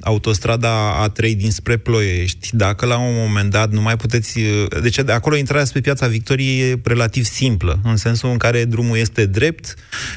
[0.00, 0.72] autostrada
[1.08, 2.48] A3 dinspre Ploiești.
[2.52, 4.38] Dacă la un moment dat nu mai puteți...
[4.38, 8.64] uh, Deci de acolo intrarea spre Piața Victoriei e relativ simplă, în sensul în care
[8.64, 9.74] drumul este drept,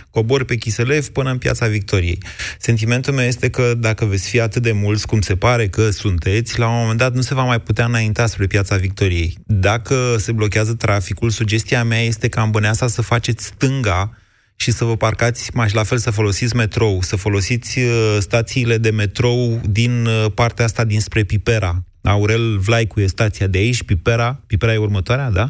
[0.09, 2.17] cobor pe Chiselev până în Piața Victoriei.
[2.57, 6.59] Sentimentul meu este că dacă veți fi atât de mulți cum se pare că sunteți,
[6.59, 9.37] la un moment dat nu se va mai putea înainta spre Piața Victoriei.
[9.45, 14.17] Dacă se blochează traficul, sugestia mea este ca în Băneasa să faceți stânga
[14.55, 18.89] și să vă parcați, mai la fel să folosiți metrou, să folosiți uh, stațiile de
[18.89, 21.83] metrou din uh, partea asta dinspre Pipera.
[22.03, 25.49] Aurel Vlaicu e stația de aici, Pipera, Pipera e următoarea, da?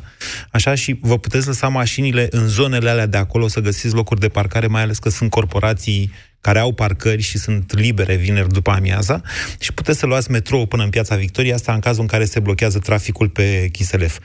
[0.51, 4.27] Așa și vă puteți lăsa mașinile în zonele alea de acolo să găsiți locuri de
[4.27, 6.11] parcare, mai ales că sunt corporații
[6.41, 9.21] care au parcări și sunt libere vineri după amiaza
[9.59, 12.39] și puteți să luați metrou până în Piața Victoriei, asta în cazul în care se
[12.39, 14.17] blochează traficul pe Chiselef.
[14.19, 14.23] 0372069599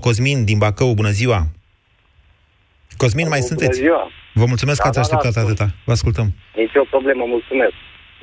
[0.00, 1.46] Cosmin din Bacău, bună ziua!
[2.96, 3.78] Cosmin, mai sunteți?
[3.78, 4.10] ziua.
[4.34, 5.74] Vă mulțumesc Da, că ați da, așteptat da, atâta.
[5.84, 6.34] Vă ascultăm.
[6.56, 7.72] Nici o problemă, mulțumesc.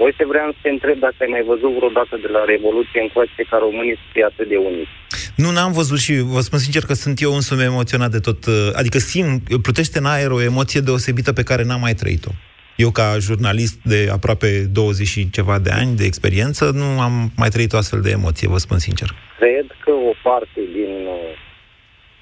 [0.05, 3.57] Uite, vreau să te întreb dacă ai mai văzut vreodată de la Revoluție încoace ca
[3.57, 4.93] românii să fie atât de uniți.
[5.35, 8.45] Nu, n-am văzut și vă spun sincer că sunt eu însumi emoționat de tot.
[8.45, 12.31] uh, Adică simt, plutește în aer o emoție deosebită pe care n-am mai trăit-o.
[12.75, 17.49] Eu, ca jurnalist de aproape 20 și ceva de ani de experiență, nu am mai
[17.49, 19.09] trăit o astfel de emoție, vă spun sincer.
[19.39, 20.93] Cred că o parte din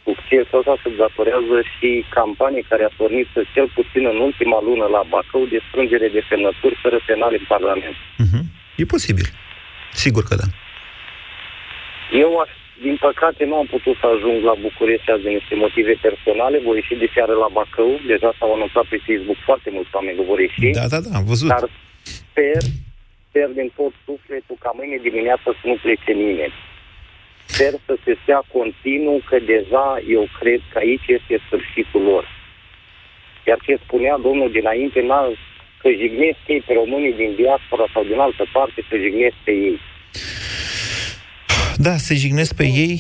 [0.08, 4.86] uh, succesul ăsta se datorează și campanii care a pornit cel puțin în ultima lună
[4.96, 7.98] la Bacău de strângere de semnături fără penal în Parlament.
[8.82, 9.28] E posibil.
[10.04, 10.48] Sigur că da.
[12.24, 12.52] Eu, aș,
[12.86, 16.58] din păcate, nu am putut să ajung la București azi din niște motive personale.
[16.66, 17.92] Voi ieși de seară la Bacău.
[18.12, 20.78] Deja s-au anunțat pe Facebook foarte mulți oameni că vor ieși.
[20.80, 21.48] Da, da, da, am văzut.
[21.54, 21.66] Dar
[22.30, 22.62] sper,
[23.28, 26.54] sper din tot sufletul ca mâine dimineață să nu plece nimeni.
[27.50, 32.26] Sper să se stea continuu că deja eu cred că aici este sfârșitul lor.
[33.48, 35.24] Iar ce spunea domnul dinainte, n-a,
[35.82, 39.80] că jignesc ei pe românii din diaspora sau din altă parte, să jignesc pe ei.
[41.86, 42.96] Da, se jignesc pe ei.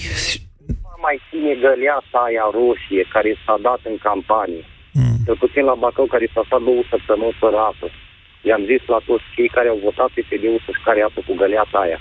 [0.68, 4.64] Nu mai ține găleata aia roșie care s-a dat în campanie.
[5.00, 5.18] Mm.
[5.26, 7.88] Cel puțin la Bacău, care s-a stat două săptămâni fără apă.
[8.48, 11.78] I-am zis la toți cei care au votat pe PD-ul să-și care apă cu găleata
[11.86, 12.00] aia.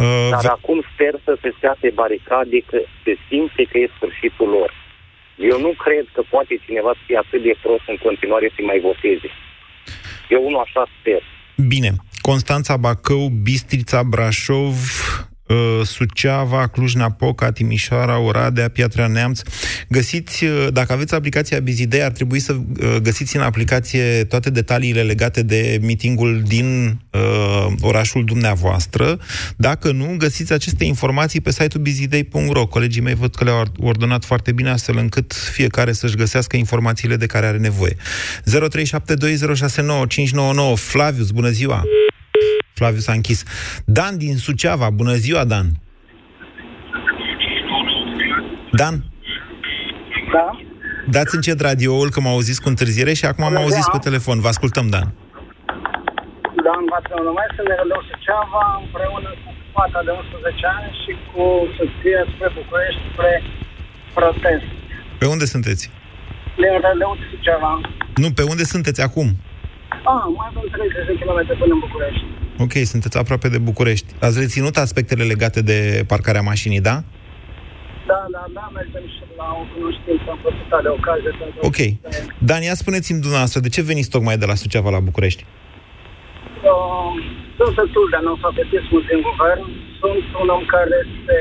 [0.00, 4.48] Uh, Dar acum sper să se stea pe baricade că se simte că e sfârșitul
[4.56, 4.70] lor.
[5.50, 8.80] Eu nu cred că poate cineva să fie atât de prost în continuare să mai
[8.88, 9.30] voteze.
[10.28, 11.22] Eu unul așa sper.
[11.72, 11.90] Bine.
[12.20, 15.27] Constanța, Bacău, Bistrița, Brașov, uh,
[15.84, 19.40] Suceava, Cluj-Napoca, Timișoara, Oradea, Piatra Neamț.
[19.88, 25.02] Găsiți, uh, dacă aveți aplicația Bizidei, ar trebui să uh, găsiți în aplicație toate detaliile
[25.02, 29.18] legate de mitingul din uh, orașul dumneavoastră.
[29.56, 32.66] Dacă nu, găsiți aceste informații pe site-ul bizidei.ro.
[32.66, 37.26] Colegii mei văd că le-au ordonat foarte bine astfel încât fiecare să-și găsească informațiile de
[37.26, 37.96] care are nevoie.
[37.96, 38.00] 0372069599
[40.74, 41.84] Flavius, bună ziua!
[42.78, 43.40] Flavius s-a închis.
[43.84, 45.66] Dan din Suceava, bună ziua, Dan!
[48.80, 48.94] Dan?
[50.34, 50.48] Da?
[51.14, 54.36] Dați încet radioul, că m-au auzit cu întârziere și acum m-au auzit pe telefon.
[54.44, 55.06] Vă ascultăm, Dan.
[56.64, 61.12] Da, în Vață numesc, sunt de Rădău Suceava, împreună cu fata de 11 ani și
[61.28, 61.42] cu
[61.76, 63.32] soția spre București, spre
[64.16, 64.68] protest.
[65.20, 65.84] Pe unde sunteți?
[66.60, 67.72] Din Rădău Suceava.
[68.22, 69.28] Nu, pe unde sunteți acum?
[69.88, 72.24] Ah, mai avem 30 de km până în București.
[72.64, 74.08] Ok, sunteți aproape de București.
[74.26, 75.78] Ați reținut aspectele legate de
[76.12, 76.96] parcarea mașinii, da?
[78.10, 81.58] Da, da, da, mergem și la o cunoștință, am profitat de ocazie pentru...
[81.68, 81.78] Ok.
[82.48, 85.42] Dan, ia spuneți-mi dumneavoastră, de ce veniți tocmai de la Suceava la București?
[86.70, 87.12] Uh,
[87.58, 89.64] sunt destul de analfabetism din guvern.
[90.02, 91.38] Sunt un om care se,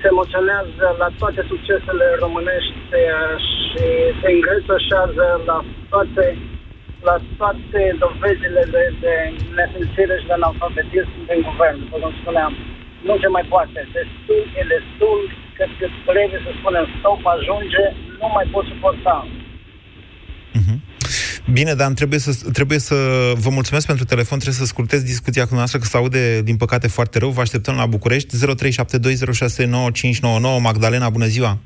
[0.00, 3.34] se emoționează la toate succesele românești uh,
[3.66, 3.84] și
[4.20, 5.58] se îngrețășează la
[5.92, 6.24] toate
[7.08, 9.14] la toate dovezile de, de
[9.58, 12.52] nesimțire și de analfabetism din guvern, după cum spuneam.
[13.08, 13.80] Nu se mai poate.
[13.96, 15.20] Destul e destul,
[15.56, 15.64] că
[16.08, 17.84] trebuie să spunem stop, ajunge,
[18.20, 19.16] nu mai pot suporta.
[21.52, 22.94] Bine, dar trebuie să, trebuie să
[23.34, 26.88] vă mulțumesc pentru telefon, trebuie să scurtez discuția cu noastră, că se aude, din păcate,
[26.88, 27.30] foarte rău.
[27.30, 28.36] Vă așteptăm la București.
[28.36, 30.60] 0372069599.
[30.60, 31.58] Magdalena, bună ziua!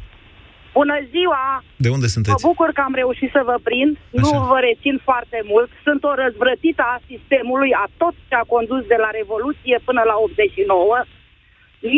[0.78, 1.44] Bună ziua!
[1.84, 2.46] De unde Mă sunteți?
[2.50, 3.92] bucur că am reușit să vă prind.
[4.22, 5.68] Nu vă rețin foarte mult.
[5.86, 10.16] Sunt o răzvrătită a sistemului, a tot ce a condus de la Revoluție până la
[10.16, 11.04] 89.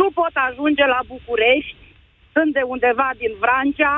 [0.01, 1.77] Nu pot ajunge la București.
[2.35, 3.97] Sunt de undeva din Vrancea.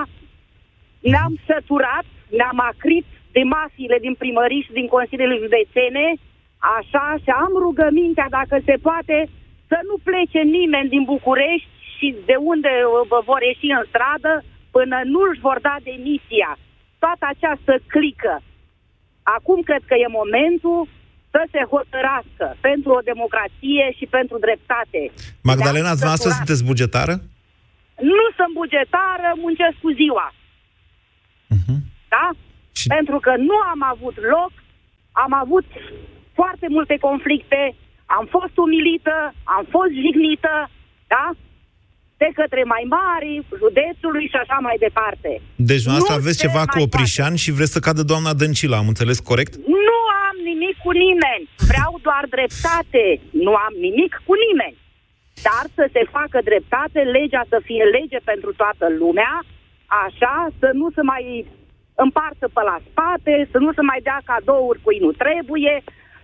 [1.12, 2.06] Ne-am săturat,
[2.38, 6.06] ne-am acrit de masiile din primării și din Consiliile Județene.
[6.76, 9.16] Așa, și am rugămintea, dacă se poate,
[9.70, 14.32] să nu plece nimeni din București și de unde uh, vor ieși în stradă
[14.76, 16.50] până nu își vor da demisia.
[17.02, 18.34] Toată această clică.
[19.36, 20.80] Acum cred că e momentul
[21.34, 25.00] să se hotărască pentru o democrație și pentru dreptate.
[25.50, 26.38] Magdalena, Ne-am dumneavoastră săturat.
[26.46, 27.14] sunteți bugetară?
[28.14, 30.26] Nu sunt bugetară, muncesc cu ziua.
[32.14, 32.26] Da?
[32.94, 34.52] Pentru că nu am avut loc,
[35.24, 35.66] am avut
[36.38, 37.74] foarte multe conflicte,
[38.06, 39.16] am fost umilită,
[39.56, 40.54] am fost jignită,
[41.14, 41.24] da?
[42.22, 43.30] De către mai mari,
[43.62, 45.30] județului și așa mai departe.
[45.70, 48.76] Deci dumneavoastră Nu aveți se ceva mai cu Oprișan și vreți să cadă doamna Dăncilă,
[48.76, 49.52] am înțeles corect?
[49.86, 51.44] Nu am nimic cu nimeni.
[51.70, 53.04] Vreau doar dreptate.
[53.46, 54.76] Nu am nimic cu nimeni.
[55.46, 59.32] Dar să se facă dreptate, legea să fie lege pentru toată lumea,
[60.06, 61.24] așa, să nu se mai
[62.04, 65.74] împartă pe la spate, să nu se mai dea cadouri cui nu trebuie,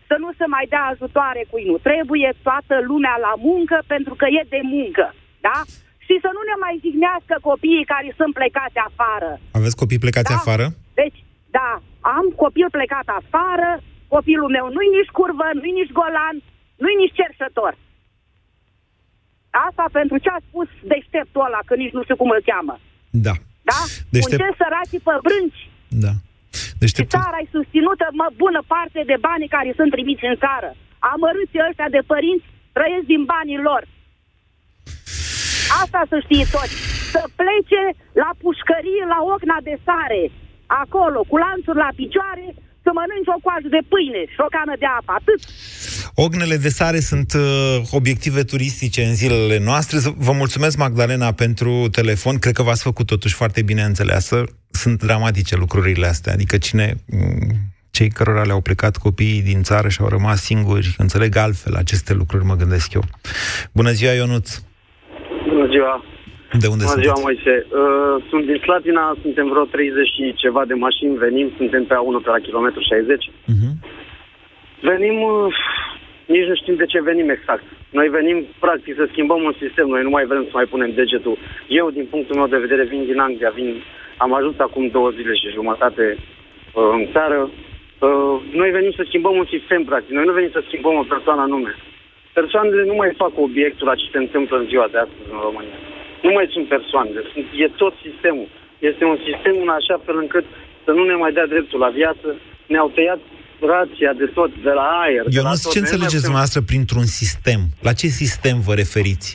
[0.09, 4.27] să nu se mai dea ajutoare cui nu trebuie, toată lumea la muncă, pentru că
[4.39, 5.15] e de muncă.
[5.47, 5.59] Da?
[6.07, 9.31] Și să nu ne mai jignească copiii care sunt plecați afară.
[9.59, 10.39] Aveți copii plecați Da.
[10.41, 10.67] afară?
[11.01, 11.19] Deci,
[11.59, 11.71] da,
[12.17, 13.71] am copil plecat afară,
[14.15, 16.37] copilul meu nu-i nici curvă, nu-i nici golan,
[16.83, 17.73] nu-i nici cerșător.
[19.67, 22.75] Asta pentru ce a spus deșteptul ăla, că nici nu știu cum îl cheamă.
[23.27, 23.35] Da.
[23.71, 23.81] Da?
[24.15, 25.63] Deștept- Muncesc săracii pe brânci.
[26.05, 26.13] Da.
[26.59, 27.11] Și Deștept...
[27.17, 30.71] țara e susținută mă, bună parte de banii care sunt trimiți în țară.
[31.13, 33.83] Amărâții ăștia de părinți trăiesc din banii lor.
[35.83, 36.75] Asta să știe toți.
[37.15, 37.83] Să plece
[38.23, 40.23] la pușcărie, la ocna de sare,
[40.83, 42.47] acolo, cu lanțuri la picioare,
[42.85, 45.13] să mănânci o coajă de pâine și o cană de apă.
[45.21, 45.41] Atât.
[46.27, 49.97] Ognele de sare sunt uh, obiective turistice în zilele noastre.
[50.05, 52.35] Z- Vă mulțumesc, Magdalena, pentru telefon.
[52.39, 54.45] Cred că v-ați făcut totuși foarte bine înțeleasă.
[54.71, 56.33] Sunt dramatice lucrurile astea.
[56.33, 57.49] Adică cine, mm,
[57.91, 62.45] cei cărora le-au plecat copiii din țară și au rămas singuri, înțeleg altfel aceste lucruri,
[62.45, 63.05] mă gândesc eu.
[63.73, 64.61] Bună ziua, Ionuț!
[65.75, 66.05] Bună ziua!
[66.63, 67.07] De unde Bună sunteți?
[67.07, 67.55] ziua, Moise.
[67.67, 72.17] Uh, sunt din Slatina, suntem vreo 30 și ceva de mașini, venim, suntem pe A1
[72.25, 73.31] pe la kilometru 60.
[74.91, 75.55] Venim, uh,
[76.35, 77.65] nici nu știm de ce venim exact.
[77.99, 81.37] Noi venim, practic, să schimbăm un sistem, noi nu mai vrem să mai punem degetul.
[81.81, 83.69] Eu, din punctul meu de vedere, vin din Anglia, vin,
[84.25, 87.39] am ajuns acum două zile și jumătate uh, în țară.
[87.49, 90.13] Uh, noi venim să schimbăm un sistem, practic.
[90.15, 91.73] Noi nu venim să schimbăm o persoană anume.
[92.39, 95.79] Persoanele nu mai fac obiectul la ce se întâmplă în ziua de astăzi în România.
[96.27, 98.49] Nu mai sunt persoanele, sunt, e tot sistemul.
[98.91, 100.45] Este un sistem în așa fel încât
[100.85, 102.27] să nu ne mai dea dreptul la viață.
[102.73, 103.21] Ne-au tăiat
[103.75, 105.23] rația de tot, de la aer.
[105.27, 105.61] de Eu la nu tot.
[105.61, 107.61] știu ce Noi nu mai înțelegeți putem- dumneavoastră printr-un sistem.
[107.87, 109.29] La ce sistem vă referiți?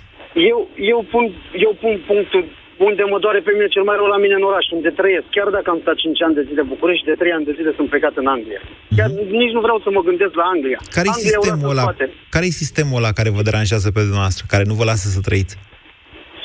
[0.52, 0.60] Eu,
[0.94, 1.24] eu, pun,
[1.66, 2.44] eu pun punctul
[2.88, 5.28] unde mă doare pe mine cel mai rău la mine în oraș, unde trăiesc.
[5.36, 7.72] Chiar dacă am stat 5 ani de zile în București, de 3 ani de zile
[7.78, 8.62] sunt plecat în Anglia.
[8.98, 9.10] Chiar
[9.42, 10.80] nici nu vreau să mă gândesc la Anglia.
[10.82, 10.92] Mhm.
[10.98, 11.84] Care e Anglia sistemul o lasă ăla?
[11.84, 12.06] în spate.
[12.36, 15.56] Care e sistemul ăla care vă deranjează pe dumneavoastră, care nu vă lasă să trăiți?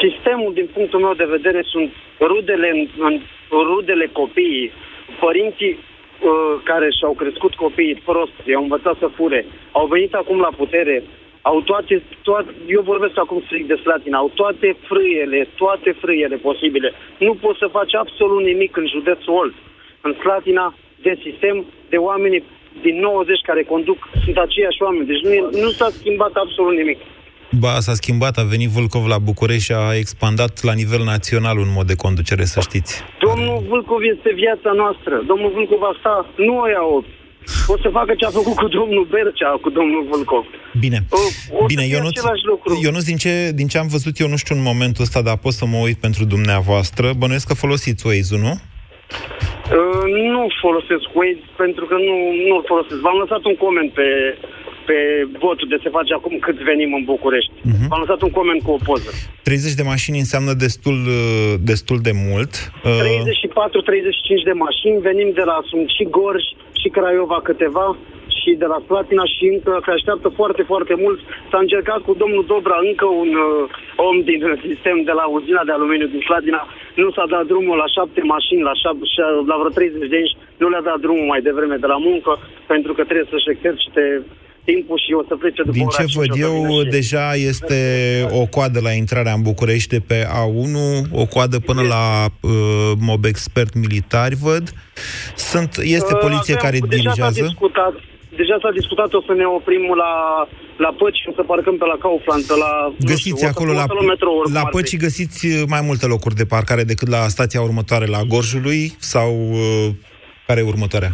[0.05, 1.91] Sistemul, din punctul meu de vedere, sunt
[2.31, 2.69] rudele,
[3.09, 3.15] în,
[3.71, 4.73] rudele copiii,
[5.25, 9.41] părinții uh, care și-au crescut copiii prost, i-au învățat să fure,
[9.79, 10.97] au venit acum la putere,
[11.51, 16.93] au toate, toate, eu vorbesc acum strict de Slatina, au toate frâiele, toate frâiele posibile.
[17.27, 19.55] Nu poți să faci absolut nimic în județul Olt.
[20.07, 20.67] În Slatina,
[21.07, 21.57] de sistem,
[21.93, 22.45] de oameni
[22.83, 25.07] din 90 care conduc, sunt aceiași oameni.
[25.07, 26.99] Deci nu, e, nu s-a schimbat absolut nimic.
[27.61, 31.71] Ba, s-a schimbat, a venit Vâlcov la București și a expandat la nivel național un
[31.77, 32.93] mod de conducere, să știți.
[33.27, 35.15] Domnul Vâlcov este viața noastră.
[35.27, 37.03] Domnul Vâlcov asta nu o ia o...
[37.67, 40.45] O să facă ce a făcut cu domnul Bercea, cu domnul Vâlcov.
[40.79, 40.99] Bine.
[41.11, 41.19] O,
[41.63, 42.79] o Bine, să fie Ionuț, același lucru.
[42.83, 45.53] Ionuț din, ce, din ce am văzut eu, nu știu în momentul ăsta, dar pot
[45.53, 47.13] să mă uit pentru dumneavoastră.
[47.21, 48.53] Bănuiesc că folosiți Waze-ul, nu?
[49.79, 50.05] Uh,
[50.35, 52.17] nu folosesc Waze pentru că nu,
[52.49, 53.01] nu folosesc.
[53.07, 54.09] V-am lăsat un coment pe,
[54.89, 54.97] pe
[55.45, 57.53] votul de se face acum cât venim în București.
[57.63, 57.87] Mhm.
[57.91, 59.11] V-am lăsat un coment cu o poză.
[59.43, 62.53] 30 de mașini înseamnă destul, uh, destul de mult.
[62.85, 66.45] Uh, 34-35 de mașini, venim de la, sunt și Gorj,
[66.85, 67.97] și Craiova câteva,
[68.41, 71.19] și de la Slatina și încă se așteaptă foarte, foarte mult.
[71.51, 73.63] S-a încercat cu domnul Dobra, încă un uh,
[74.09, 76.63] om din uh, sistem de la uzina de aluminiu din Slatina.
[77.03, 80.37] Nu s-a dat drumul la șapte mașini, la, șap- șa- la vreo 30 de inci,
[80.61, 82.33] nu le-a dat drumul mai devreme de la muncă,
[82.73, 84.03] pentru că trebuie să-și exercite
[84.65, 86.83] timpul și o să plece după Din oraș ce 5 văd o să eu, vină
[86.83, 87.79] și- deja este
[88.31, 90.75] o coadă la intrarea în București de pe A1,
[91.23, 92.05] o coadă până la
[92.41, 92.53] uh,
[92.99, 94.73] Mob Expert Militari, văd.
[95.37, 97.41] Sunt, este Uh, poliție avem- care deja s-a dirigează?
[97.43, 97.93] discutat,
[98.37, 100.13] deja s-a discutat, o să ne oprim la,
[100.85, 102.73] la Păci, o să parcăm pe la Kaufland, pe la...
[102.89, 104.77] nu Găsiți știu, o să- acolo o la, să luăm metroul, la cum ar fi.
[104.77, 109.31] Păcii găsiți uh, mai multe locuri de parcare decât la stația următoare, la Gorjului sau
[109.51, 109.89] uh,
[110.47, 111.13] care e următoarea?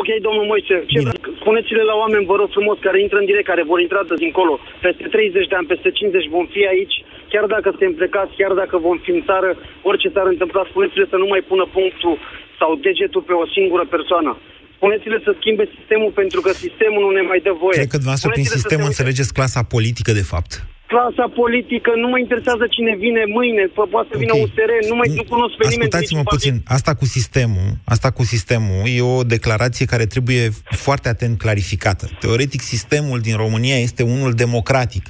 [0.00, 0.98] Ok, domnul Moise, ce
[1.40, 4.54] spuneți-le la oameni, vă rog frumos, care intră în direct, care vor intra de dincolo.
[4.86, 6.96] Peste 30 de ani, peste 50 vom fi aici,
[7.32, 9.50] chiar dacă suntem plecați, chiar dacă vom fi în țară,
[9.88, 12.14] orice s-ar întâmpla, spuneți-le să nu mai pună punctul
[12.60, 14.30] sau degetul pe o singură persoană.
[14.78, 17.78] Spuneți-le să schimbe sistemul pentru că sistemul nu ne mai dă voie.
[17.78, 20.52] Cred că dumneavoastră prin Spuneți-le să sistem se uite- înțelegeți clasa politică, de fapt.
[20.94, 25.08] Clasa politică, nu mă interesează cine vine mâine, po- poate să vină USR, nu mai
[25.18, 25.90] nu cunosc pe nimeni.
[25.90, 26.52] din Ascultați-mă niciun partid.
[26.52, 30.42] puțin, asta cu sistemul, asta cu sistemul e o declarație care trebuie
[30.84, 32.04] foarte atent clarificată.
[32.20, 35.04] Teoretic, sistemul din România este unul democratic.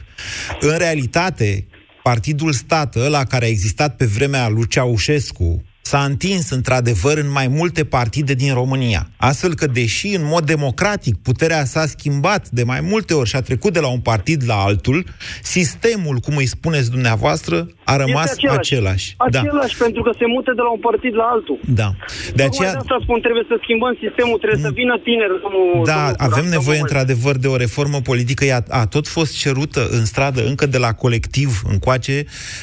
[0.61, 1.66] În realitate,
[2.03, 7.49] partidul stat, ăla care a existat pe vremea lui Ceaușescu, s-a întins într-adevăr în mai
[7.49, 9.09] multe partide din România.
[9.16, 13.41] Astfel că, deși în mod democratic puterea s-a schimbat de mai multe ori și a
[13.41, 15.05] trecut de la un partid la altul,
[15.43, 18.59] sistemul, cum îi spuneți dumneavoastră, a rămas Este același.
[18.59, 19.16] același.
[19.30, 19.41] Da.
[19.41, 21.59] Același, pentru că se mută de la un partid la altul.
[21.80, 21.89] Da.
[21.93, 25.35] De Tocmai aceea, de asta spun, trebuie să schimbăm sistemul, trebuie să vină tineri.
[25.45, 28.43] Domnul, da, domnul avem Curat, nevoie domnul într-adevăr de o reformă politică.
[28.45, 32.16] Ea a tot fost cerută în stradă încă de la colectiv încoace,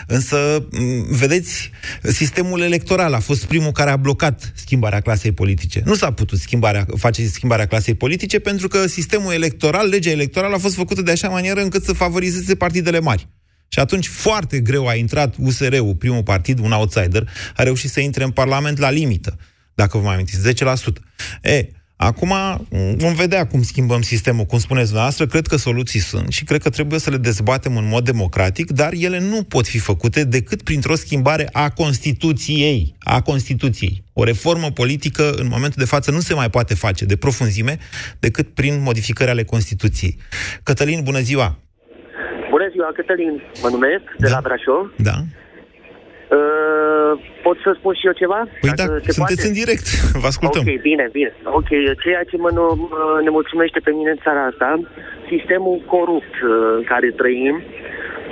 [0.07, 0.37] însă,
[0.71, 1.71] m, vedeți,
[2.19, 5.81] sistemul electoral a fost primul care a blocat schimbarea clasei politice.
[5.85, 10.57] Nu s-a putut schimbarea, face schimbarea clasei politice pentru că sistemul electoral, legea electorală a
[10.57, 13.27] fost făcută de așa manieră încât să favorizeze partidele mari.
[13.67, 18.23] Și atunci foarte greu a intrat USR-ul, primul partid, un outsider, a reușit să intre
[18.23, 19.37] în Parlament la limită,
[19.73, 20.65] dacă vă mai amintiți, 10%.
[21.41, 21.67] E,
[22.07, 22.33] acum
[22.95, 26.69] vom vedea cum schimbăm sistemul, cum spuneți dumneavoastră, cred că soluții sunt și cred că
[26.69, 30.95] trebuie să le dezbatem în mod democratic, dar ele nu pot fi făcute decât printr-o
[30.95, 32.95] schimbare a Constituției.
[32.99, 34.03] A Constituției.
[34.13, 37.77] O reformă politică, în momentul de față, nu se mai poate face de profunzime
[38.19, 40.17] decât prin modificări ale Constituției.
[40.63, 41.57] Cătălin, bună ziua!
[42.49, 44.93] Bună ziua, Cătălin, mă numesc, de la Brașov.
[44.97, 45.15] Da.
[46.37, 47.11] Uh,
[47.45, 48.39] pot să spun și eu ceva?
[48.61, 49.47] Păi da, Dacă se sunteți poate?
[49.49, 49.87] în direct,
[50.23, 50.61] vă ascultăm.
[50.67, 51.31] Ok, bine, bine.
[51.59, 51.69] Ok,
[52.03, 54.69] ceea ce mă nu- mă nemulțumește pe mine în țara asta,
[55.31, 57.55] sistemul corupt uh, în care trăim,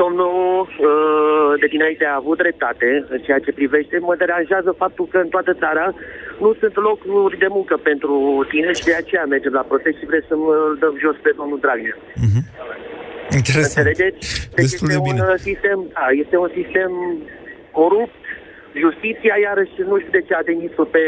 [0.01, 3.95] domnul uh, de dinainte a avut dreptate în ceea ce privește.
[4.07, 5.85] Mă deranjează faptul că în toată țara
[6.43, 8.13] nu sunt locuri de muncă pentru
[8.51, 10.43] tine și de aceea mergem la protest și vrem să-l
[10.83, 11.97] dăm jos pe domnul Dragnea.
[13.39, 13.87] Interesant.
[13.87, 14.19] Înțelegeți?
[14.55, 15.19] Deci Destul este de bine.
[15.21, 16.91] un uh, sistem, da, este un sistem
[17.71, 18.21] corupt,
[18.83, 21.03] justiția iarăși nu știu de ce a demis-o pe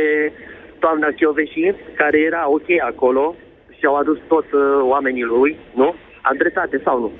[0.84, 1.66] doamna Chioveși,
[2.01, 3.36] care era ok acolo
[3.78, 4.62] și au adus tot uh,
[4.93, 5.51] oamenii lui,
[5.82, 5.95] nu?
[6.30, 7.12] Am dreptate sau nu?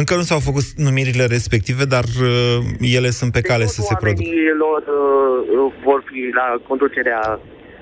[0.00, 2.58] Încă nu s-au făcut numirile respective, dar uh,
[2.98, 4.22] ele sunt pe cale să se producă.
[4.22, 7.40] Oamenii lor uh, vor fi la conducerea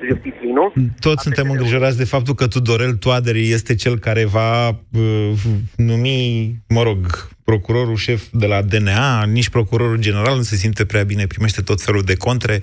[0.09, 0.73] justiției, nu?
[1.01, 5.33] Toți suntem îngrijorați de faptul că Tudorel Toaderi este cel care va uh,
[5.77, 11.03] numi, mă rog, procurorul șef de la DNA, nici procurorul general nu se simte prea
[11.03, 12.61] bine, primește tot felul de contre.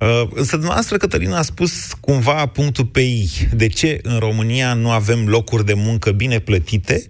[0.00, 3.28] Uh, însă dumneavoastră, Cătălina, a spus cumva punctul pe I.
[3.52, 7.02] De ce în România nu avem locuri de muncă bine plătite?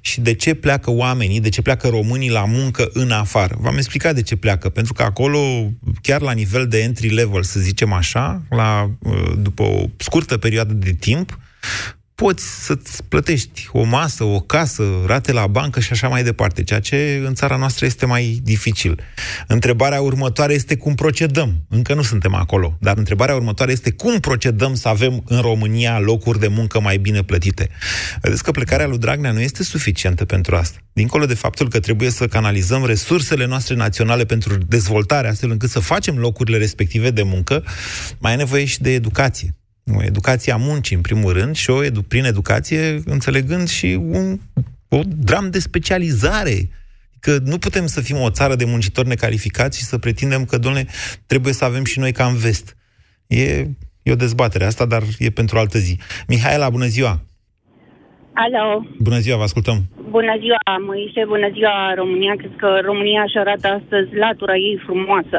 [0.00, 3.56] Și de ce pleacă oamenii, de ce pleacă românii la muncă în afară.
[3.60, 5.72] V-am explicat de ce pleacă, pentru că acolo,
[6.02, 8.90] chiar la nivel de entry level, să zicem așa, la,
[9.38, 11.38] după o scurtă perioadă de timp,
[12.16, 16.80] poți să-ți plătești o masă, o casă, rate la bancă și așa mai departe, ceea
[16.80, 19.00] ce în țara noastră este mai dificil.
[19.46, 21.64] Întrebarea următoare este cum procedăm.
[21.68, 26.38] Încă nu suntem acolo, dar întrebarea următoare este cum procedăm să avem în România locuri
[26.38, 27.68] de muncă mai bine plătite.
[28.20, 30.78] Vedeți că plecarea lui Dragnea nu este suficientă pentru asta.
[30.92, 35.80] Dincolo de faptul că trebuie să canalizăm resursele noastre naționale pentru dezvoltare, astfel încât să
[35.80, 37.64] facem locurile respective de muncă,
[38.18, 39.56] mai e nevoie și de educație
[39.94, 44.38] o educație a muncii, în primul rând, și o edu- prin educație înțelegând și un,
[44.88, 46.68] o dram de specializare.
[47.20, 50.86] Că nu putem să fim o țară de muncitori necalificați și să pretindem că, domnule,
[51.26, 52.76] trebuie să avem și noi ca în vest.
[53.26, 53.66] E,
[54.02, 55.98] e o dezbatere asta, dar e pentru altă zi.
[56.28, 57.20] Mihaela, bună ziua!
[58.32, 59.78] Alo, Bună ziua, vă ascultăm!
[60.16, 62.34] bună ziua, Moise, bună ziua, România.
[62.40, 65.38] Cred că România își arată astăzi latura ei frumoasă.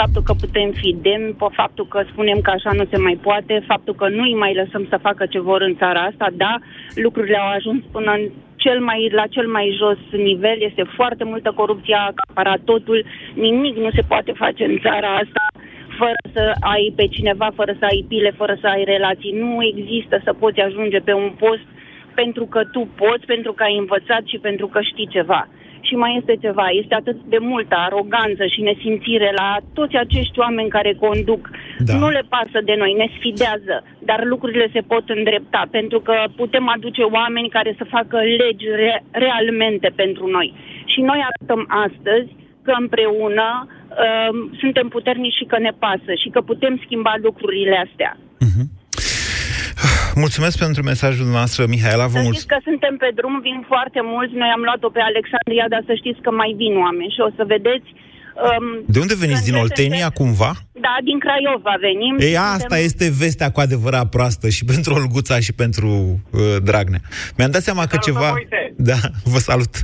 [0.00, 3.64] Faptul că putem fi demni, pe faptul că spunem că așa nu se mai poate,
[3.66, 6.54] faptul că nu îi mai lăsăm să facă ce vor în țara asta, da,
[6.94, 8.24] lucrurile au ajuns până în
[8.56, 13.76] cel mai, la cel mai jos nivel, este foarte multă corupție, a acaparat totul, nimic
[13.76, 15.42] nu se poate face în țara asta
[16.00, 19.32] fără să ai pe cineva, fără să ai pile, fără să ai relații.
[19.32, 21.66] Nu există să poți ajunge pe un post
[22.14, 25.48] pentru că tu poți, pentru că ai învățat și pentru că știi ceva.
[25.80, 30.68] Și mai este ceva, este atât de multă aroganță și nesimțire la toți acești oameni
[30.68, 31.50] care conduc.
[31.78, 31.94] Da.
[31.98, 36.68] Nu le pasă de noi, ne sfidează, dar lucrurile se pot îndrepta, pentru că putem
[36.68, 40.54] aduce oameni care să facă legi re- realmente pentru noi.
[40.84, 42.30] Și noi arătăm astăzi
[42.62, 48.16] că împreună uh, suntem puternici și că ne pasă și că putem schimba lucrurile astea.
[50.24, 52.06] Mulțumesc pentru mesajul noastră, Mihaela.
[52.12, 52.38] Vă Să mulțumesc.
[52.38, 54.34] știți că suntem pe drum, vin foarte mulți.
[54.42, 57.42] Noi am luat-o pe Alexandria, dar să știți că mai vin oameni și o să
[57.54, 57.88] vedeți.
[58.42, 59.44] Um, De unde veniți?
[59.44, 60.52] Din Oltenia, cumva?
[60.72, 62.16] Da, din Craiova venim.
[62.18, 67.00] Ei, Suntem- asta este vestea cu adevărat proastă și pentru Olguța și pentru uh, Dragnea.
[67.36, 68.34] Mi-am dat seama că ceva...
[68.76, 68.96] Da,
[69.32, 69.76] vă salut.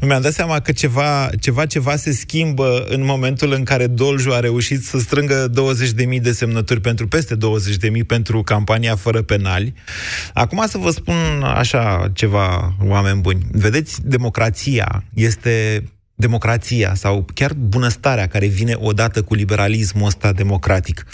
[0.00, 4.40] Mi-am dat seama că ceva, ceva, ceva se schimbă în momentul în care Dolju a
[4.40, 5.50] reușit să strângă
[6.14, 9.72] 20.000 de semnături pentru peste 20.000 pentru campania fără penali.
[10.34, 13.42] Acum să vă spun așa ceva, oameni buni.
[13.52, 15.84] Vedeți, democrația este
[16.14, 21.06] democrația sau chiar bunăstarea care vine odată cu liberalismul ăsta democratic.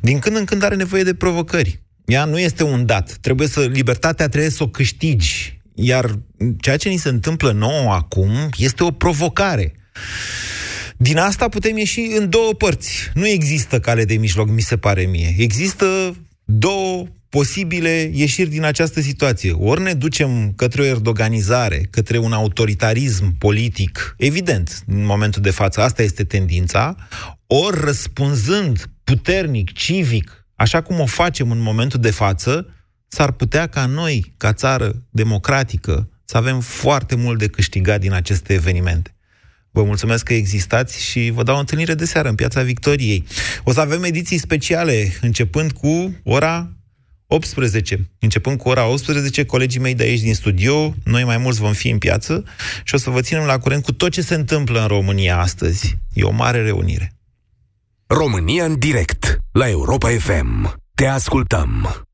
[0.00, 1.80] Din când în când are nevoie de provocări.
[2.04, 3.12] Ea nu este un dat.
[3.20, 5.60] Trebuie să, libertatea trebuie să o câștigi.
[5.74, 6.18] Iar
[6.60, 9.72] ceea ce ni se întâmplă nouă acum este o provocare.
[10.96, 13.10] Din asta putem ieși în două părți.
[13.14, 15.34] Nu există cale de mijloc, mi se pare mie.
[15.38, 19.52] Există două posibile ieșiri din această situație.
[19.52, 25.80] Ori ne ducem către o erdoganizare, către un autoritarism politic, evident, în momentul de față,
[25.80, 26.96] asta este tendința,
[27.46, 32.66] ori răspunzând puternic, civic, așa cum o facem în momentul de față,
[33.08, 38.52] s-ar putea ca noi, ca țară democratică, să avem foarte mult de câștigat din aceste
[38.52, 39.10] evenimente.
[39.70, 43.24] Vă mulțumesc că existați și vă dau o întâlnire de seară în Piața Victoriei.
[43.64, 46.75] O să avem ediții speciale, începând cu ora
[47.26, 48.10] 18.
[48.18, 51.88] Începând cu ora 18, colegii mei de aici din studio, noi mai mulți vom fi
[51.88, 52.44] în piață
[52.84, 55.98] și o să vă ținem la curent cu tot ce se întâmplă în România astăzi.
[56.12, 57.12] E o mare reunire.
[58.06, 60.74] România în direct la Europa FM.
[60.94, 62.05] Te ascultăm.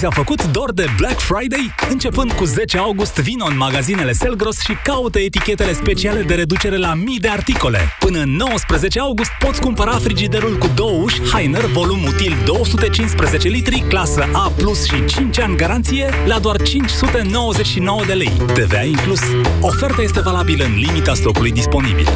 [0.00, 1.74] Ți s-a făcut dor de Black Friday?
[1.90, 6.94] Începând cu 10 august, vino în magazinele Selgros și caută etichetele speciale de reducere la
[6.94, 7.78] mii de articole.
[7.98, 13.84] Până în 19 august poți cumpăra frigiderul cu două uși Heiner volum util 215 litri,
[13.88, 14.52] clasă A+,
[14.86, 18.32] și 5 ani garanție, la doar 599 de lei.
[18.54, 19.20] TVA inclus.
[19.60, 22.06] Oferta este valabilă în limita stocului disponibil.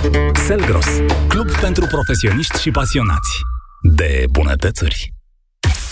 [0.46, 0.86] Selgros,
[1.28, 3.30] club pentru profesioniști și pasionați
[3.82, 5.13] de bunătățuri.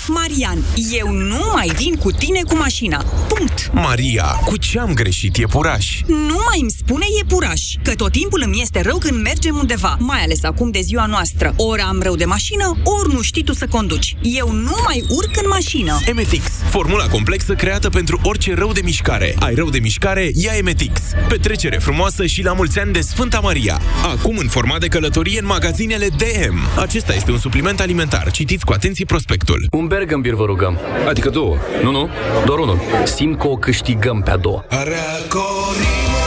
[0.09, 3.05] Marian, eu nu mai vin cu tine cu mașina.
[3.29, 3.71] Punct.
[3.73, 6.01] Maria, cu ce am greșit iepuraș?
[6.07, 10.23] Nu mai îmi spune iepuraș, că tot timpul îmi este rău când mergem undeva, mai
[10.23, 11.55] ales acum de ziua noastră.
[11.57, 14.17] Ori am rău de mașină, ori nu știi tu să conduci.
[14.23, 15.99] Eu nu mai urc în mașină.
[16.07, 19.37] Emetix, formula complexă creată pentru orice rău de mișcare.
[19.39, 20.31] Ai rău de mișcare?
[20.35, 21.01] Ia Emetix.
[21.29, 23.81] Petrecere frumoasă și la mulți ani de Sfânta Maria.
[24.05, 26.59] Acum în format de călătorie în magazinele DM.
[26.81, 28.31] Acesta este un supliment alimentar.
[28.31, 29.67] Citiți cu atenție prospectul.
[29.71, 30.79] Un Bergambir vă rugăm.
[31.09, 31.57] Adică două.
[31.83, 32.09] Nu, nu,
[32.45, 32.79] doar unul.
[33.05, 34.65] Simt că o câștigăm pe a doua.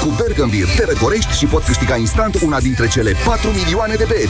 [0.02, 4.30] Cu Bergambir te răcorești și poți câștiga instant una dintre cele 4 milioane de beri.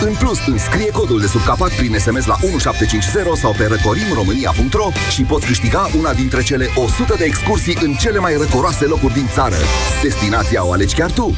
[0.00, 5.22] În plus, înscrie codul de sub capac prin SMS la 1750 sau pe răcorimromânia.ro și
[5.22, 9.56] poți câștiga una dintre cele 100 de excursii în cele mai răcoroase locuri din țară.
[10.02, 11.34] Destinația o alegi chiar tu.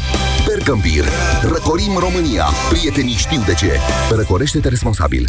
[0.47, 1.05] Bergambir.
[1.43, 2.47] Răcorim România.
[2.68, 3.78] Prietenii știu de ce.
[4.11, 5.28] Răcorește-te responsabil.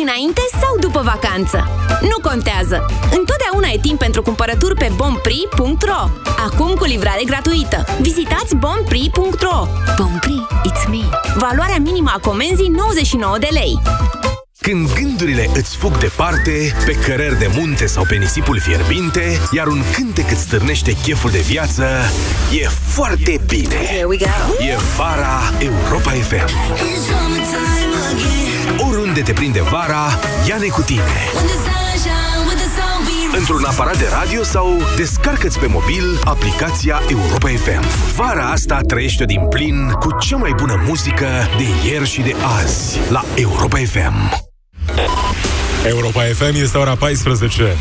[0.00, 1.68] Înainte sau după vacanță?
[2.00, 2.86] Nu contează!
[3.18, 6.10] Întotdeauna e timp pentru cumpărături pe bompri.ro
[6.46, 7.84] Acum cu livrare gratuită.
[8.00, 9.66] Vizitați bompri.ro
[9.96, 11.04] Bompri, it's me.
[11.36, 13.80] Valoarea minimă a comenzii 99 de lei.
[14.60, 19.82] Când gândurile îți fug departe, pe cărări de munte sau pe nisipul fierbinte, iar un
[19.92, 21.84] cântec îți stârnește cheful de viață,
[22.62, 23.74] e foarte bine.
[23.74, 24.64] Here we go.
[24.64, 27.71] E vara Europa FM.
[29.12, 31.02] Oriunde te prinde vara, ia-ne cu tine.
[33.38, 37.84] Într-un aparat de radio sau descarcă-ți pe mobil aplicația Europa FM.
[38.16, 43.00] Vara asta trăiește din plin cu cea mai bună muzică de ieri și de azi
[43.10, 44.44] la Europa FM.
[45.86, 47.76] Europa FM este ora 14.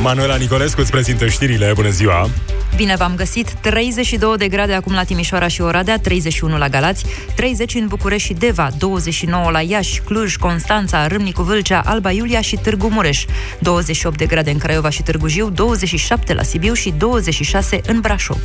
[0.00, 1.72] Manuela Nicolescu îți prezintă știrile.
[1.74, 2.28] Bună ziua!
[2.76, 3.52] Bine v-am găsit!
[3.60, 7.04] 32 de grade acum la Timișoara și Oradea, 31 la Galați,
[7.36, 12.56] 30 în București și Deva, 29 la Iași, Cluj, Constanța, Râmnicu Vâlcea, Alba Iulia și
[12.56, 13.24] Târgu Mureș,
[13.58, 18.38] 28 de grade în Craiova și Târgu Jiu, 27 la Sibiu și 26 în Brașov.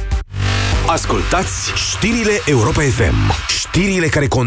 [0.86, 3.34] Ascultați știrile Europa FM.
[3.60, 4.28] Știrile care